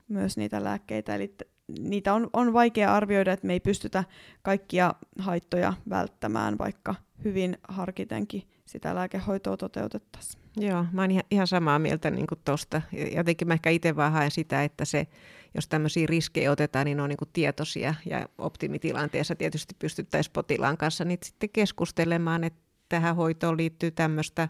myös 0.08 0.38
niitä 0.38 0.64
lääkkeitä. 0.64 1.16
Eli 1.16 1.36
niitä 1.80 2.14
on, 2.14 2.30
on 2.34 2.54
vaikea 2.54 2.96
arvioida, 2.96 3.34
että 3.34 3.48
me 3.48 3.54
ei 3.54 3.60
pystytä 3.60 4.04
kaikkia 4.42 4.94
haittoja 5.20 5.74
välttämään, 5.90 6.58
vaikka 6.58 6.96
hyvin 7.24 7.58
harkitenkin 7.68 8.44
sitä 8.66 8.96
lääkehoitoa 8.96 9.58
toteutettaisiin. 9.58 10.42
Joo, 10.58 10.86
mä 10.92 11.02
oon 11.02 11.12
ihan, 11.32 11.48
samaa 11.48 11.80
mieltä 11.80 12.12
niin 12.12 12.28
tuosta. 12.46 12.82
Jotenkin 13.16 13.48
mä 13.48 13.54
ehkä 13.54 13.70
itse 13.70 13.96
vaan 13.96 14.12
haen 14.12 14.32
sitä, 14.32 14.64
että 14.64 14.86
se, 14.86 15.08
jos 15.56 15.68
tämmöisiä 15.68 16.08
riskejä 16.08 16.52
otetaan, 16.52 16.86
niin 16.86 16.98
ne 16.98 17.04
on 17.04 17.10
niin 17.10 17.18
tietoisia 17.34 17.96
ja 18.06 18.26
optimitilanteessa 18.38 19.36
tietysti 19.36 19.76
pystyttäisiin 19.80 20.34
potilaan 20.34 20.78
kanssa 20.78 21.06
niitä 21.06 21.28
sitten 21.28 21.50
keskustelemaan, 21.50 22.44
että 22.44 22.62
tähän 22.90 23.16
hoitoon 23.16 23.58
liittyy 23.58 23.92
tämmöistä 23.92 24.50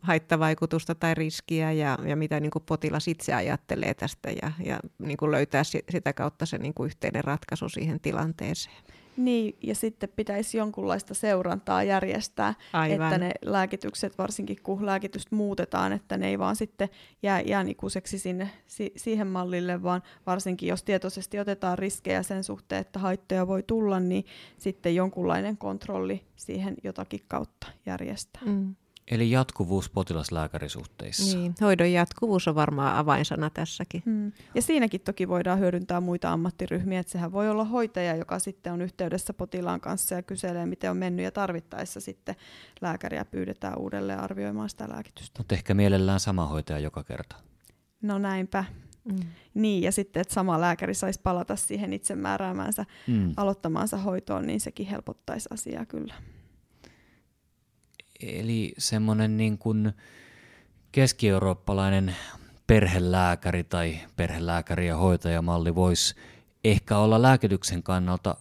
haittavaikutusta 0.00 0.94
tai 0.94 1.14
riskiä 1.14 1.72
ja, 1.72 1.98
ja 2.06 2.16
mitä 2.16 2.40
niin 2.40 2.50
kuin 2.50 2.64
potilas 2.66 3.08
itse 3.08 3.34
ajattelee 3.34 3.94
tästä 3.94 4.30
ja, 4.30 4.52
ja 4.64 4.80
niin 4.98 5.16
kuin 5.16 5.30
löytää 5.30 5.62
sitä 5.64 6.12
kautta 6.12 6.46
se 6.46 6.58
niin 6.58 6.74
kuin 6.74 6.86
yhteinen 6.86 7.24
ratkaisu 7.24 7.68
siihen 7.68 8.00
tilanteeseen. 8.00 8.76
Niin, 9.16 9.58
ja 9.62 9.74
sitten 9.74 10.08
pitäisi 10.16 10.58
jonkunlaista 10.58 11.14
seurantaa 11.14 11.82
järjestää, 11.82 12.54
Aivan. 12.72 13.06
että 13.06 13.18
ne 13.18 13.32
lääkitykset, 13.44 14.18
varsinkin 14.18 14.56
kun 14.62 14.86
lääkitystä 14.86 15.36
muutetaan, 15.36 15.92
että 15.92 16.16
ne 16.16 16.28
ei 16.28 16.38
vaan 16.38 16.56
sitten 16.56 16.88
jää 17.22 17.40
iänikuiseksi 17.40 18.18
sinne, 18.18 18.50
si- 18.66 18.92
siihen 18.96 19.26
mallille, 19.26 19.82
vaan 19.82 20.02
varsinkin 20.26 20.68
jos 20.68 20.82
tietoisesti 20.82 21.38
otetaan 21.38 21.78
riskejä 21.78 22.22
sen 22.22 22.44
suhteen, 22.44 22.80
että 22.80 22.98
haittoja 22.98 23.46
voi 23.46 23.62
tulla, 23.62 24.00
niin 24.00 24.24
sitten 24.58 24.94
jonkunlainen 24.94 25.56
kontrolli 25.56 26.22
siihen 26.36 26.74
jotakin 26.84 27.20
kautta 27.28 27.66
järjestää. 27.86 28.42
Mm. 28.46 28.74
Eli 29.10 29.30
jatkuvuus 29.30 29.90
potilaslääkärisuhteissa. 29.90 31.36
Niin, 31.36 31.54
hoidon 31.60 31.92
jatkuvuus 31.92 32.48
on 32.48 32.54
varmaan 32.54 32.96
avainsana 32.96 33.50
tässäkin. 33.50 34.02
Hmm. 34.06 34.32
Ja 34.54 34.62
siinäkin 34.62 35.00
toki 35.00 35.28
voidaan 35.28 35.58
hyödyntää 35.58 36.00
muita 36.00 36.32
ammattiryhmiä, 36.32 37.00
että 37.00 37.12
sehän 37.12 37.32
voi 37.32 37.50
olla 37.50 37.64
hoitaja, 37.64 38.16
joka 38.16 38.38
sitten 38.38 38.72
on 38.72 38.82
yhteydessä 38.82 39.34
potilaan 39.34 39.80
kanssa 39.80 40.14
ja 40.14 40.22
kyselee, 40.22 40.66
miten 40.66 40.90
on 40.90 40.96
mennyt 40.96 41.24
ja 41.24 41.30
tarvittaessa 41.30 42.00
sitten 42.00 42.36
lääkäriä 42.80 43.24
pyydetään 43.24 43.78
uudelleen 43.78 44.20
arvioimaan 44.20 44.70
sitä 44.70 44.88
lääkitystä. 44.88 45.40
Mutta 45.40 45.54
ehkä 45.54 45.74
mielellään 45.74 46.20
sama 46.20 46.46
hoitaja 46.46 46.78
joka 46.78 47.04
kerta. 47.04 47.36
No 48.02 48.18
näinpä. 48.18 48.64
Mm. 49.04 49.16
Niin, 49.54 49.82
ja 49.82 49.92
sitten, 49.92 50.20
että 50.20 50.34
sama 50.34 50.60
lääkäri 50.60 50.94
saisi 50.94 51.20
palata 51.22 51.56
siihen 51.56 51.92
itse 51.92 52.14
määräämäänsä, 52.14 52.84
mm. 53.06 53.32
aloittamaansa 53.36 53.96
hoitoon, 53.96 54.46
niin 54.46 54.60
sekin 54.60 54.86
helpottaisi 54.86 55.48
asiaa 55.52 55.86
kyllä. 55.86 56.14
Eli 58.20 58.74
semmoinen 58.78 59.36
niin 59.36 59.58
kuin 59.58 59.92
keski-eurooppalainen 60.92 62.16
perhelääkäri 62.66 63.64
tai 63.64 63.98
perhelääkäri 64.16 64.86
ja 64.86 64.96
hoitajamalli 64.96 65.74
voisi 65.74 66.14
ehkä 66.64 66.98
olla 66.98 67.22
lääkityksen 67.22 67.82
kannalta 67.82 68.36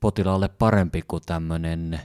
potilaalle 0.00 0.48
parempi 0.48 1.02
kuin 1.08 1.22
tämmöinen 1.26 2.00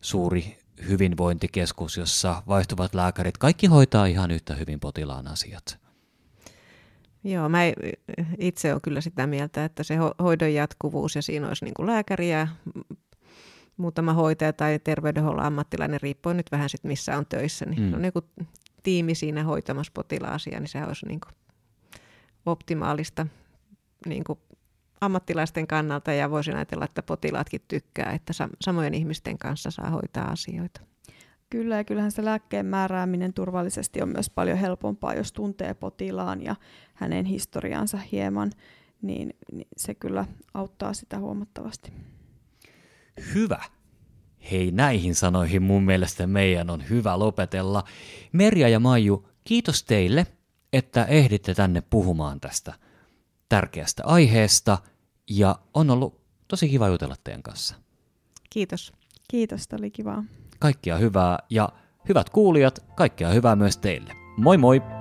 suuri 0.00 0.58
hyvinvointikeskus, 0.88 1.96
jossa 1.96 2.42
vaihtuvat 2.48 2.94
lääkärit 2.94 3.38
kaikki 3.38 3.66
hoitaa 3.66 4.06
ihan 4.06 4.30
yhtä 4.30 4.54
hyvin 4.54 4.80
potilaan 4.80 5.28
asiat. 5.28 5.78
Joo, 7.24 7.48
mä 7.48 7.58
itse 8.38 8.72
olen 8.72 8.80
kyllä 8.80 9.00
sitä 9.00 9.26
mieltä, 9.26 9.64
että 9.64 9.82
se 9.82 9.96
hoidon 10.22 10.54
jatkuvuus 10.54 11.16
ja 11.16 11.22
siinä 11.22 11.48
olisi 11.48 11.64
niin 11.64 11.74
kuin 11.74 11.86
lääkäriä, 11.86 12.48
muutama 13.80 14.12
hoitaja 14.12 14.52
tai 14.52 14.78
terveydenhuollon 14.78 15.44
ammattilainen, 15.44 16.00
riippuen 16.00 16.36
nyt 16.36 16.52
vähän 16.52 16.68
sit 16.68 16.84
missä 16.84 17.18
on 17.18 17.26
töissä, 17.26 17.66
niin 17.66 17.82
mm. 17.82 17.94
on 17.94 18.02
niin 18.02 18.46
tiimi 18.82 19.14
siinä 19.14 19.44
hoitamassa 19.44 19.92
potilaasia, 19.94 20.60
niin 20.60 20.68
se 20.68 20.84
olisi 20.84 21.06
niin 21.06 21.20
kuin 21.20 21.34
optimaalista 22.46 23.26
niin 24.06 24.24
kuin 24.24 24.38
ammattilaisten 25.00 25.66
kannalta 25.66 26.12
ja 26.12 26.30
voisin 26.30 26.56
ajatella, 26.56 26.84
että 26.84 27.02
potilaatkin 27.02 27.60
tykkää, 27.68 28.12
että 28.12 28.32
samojen 28.60 28.94
ihmisten 28.94 29.38
kanssa 29.38 29.70
saa 29.70 29.90
hoitaa 29.90 30.30
asioita. 30.30 30.80
Kyllä, 31.50 31.76
ja 31.76 31.84
kyllähän 31.84 32.12
se 32.12 32.24
lääkkeen 32.24 32.66
määrääminen 32.66 33.32
turvallisesti 33.32 34.02
on 34.02 34.08
myös 34.08 34.30
paljon 34.30 34.58
helpompaa, 34.58 35.14
jos 35.14 35.32
tuntee 35.32 35.74
potilaan 35.74 36.42
ja 36.42 36.56
hänen 36.94 37.24
historiansa 37.24 37.98
hieman, 38.12 38.52
niin, 39.02 39.34
niin 39.52 39.68
se 39.76 39.94
kyllä 39.94 40.24
auttaa 40.54 40.92
sitä 40.92 41.18
huomattavasti. 41.18 41.92
Hyvä. 43.34 43.64
Hei, 44.50 44.70
näihin 44.70 45.14
sanoihin 45.14 45.62
mun 45.62 45.82
mielestä 45.82 46.26
meidän 46.26 46.70
on 46.70 46.88
hyvä 46.88 47.18
lopetella. 47.18 47.84
Merja 48.32 48.68
ja 48.68 48.80
Maiju, 48.80 49.28
kiitos 49.44 49.84
teille, 49.84 50.26
että 50.72 51.04
ehditte 51.04 51.54
tänne 51.54 51.80
puhumaan 51.80 52.40
tästä 52.40 52.74
tärkeästä 53.48 54.02
aiheesta 54.06 54.78
ja 55.30 55.58
on 55.74 55.90
ollut 55.90 56.20
tosi 56.48 56.68
kiva 56.68 56.88
jutella 56.88 57.16
teidän 57.24 57.42
kanssa. 57.42 57.74
Kiitos. 58.50 58.92
Kiitos, 59.28 59.68
oli 59.78 59.90
kivaa. 59.90 60.24
Kaikkia 60.58 60.96
hyvää 60.96 61.38
ja 61.50 61.68
hyvät 62.08 62.30
kuulijat, 62.30 62.84
kaikkea 62.96 63.28
hyvää 63.30 63.56
myös 63.56 63.76
teille. 63.76 64.12
Moi 64.36 64.56
moi! 64.56 64.99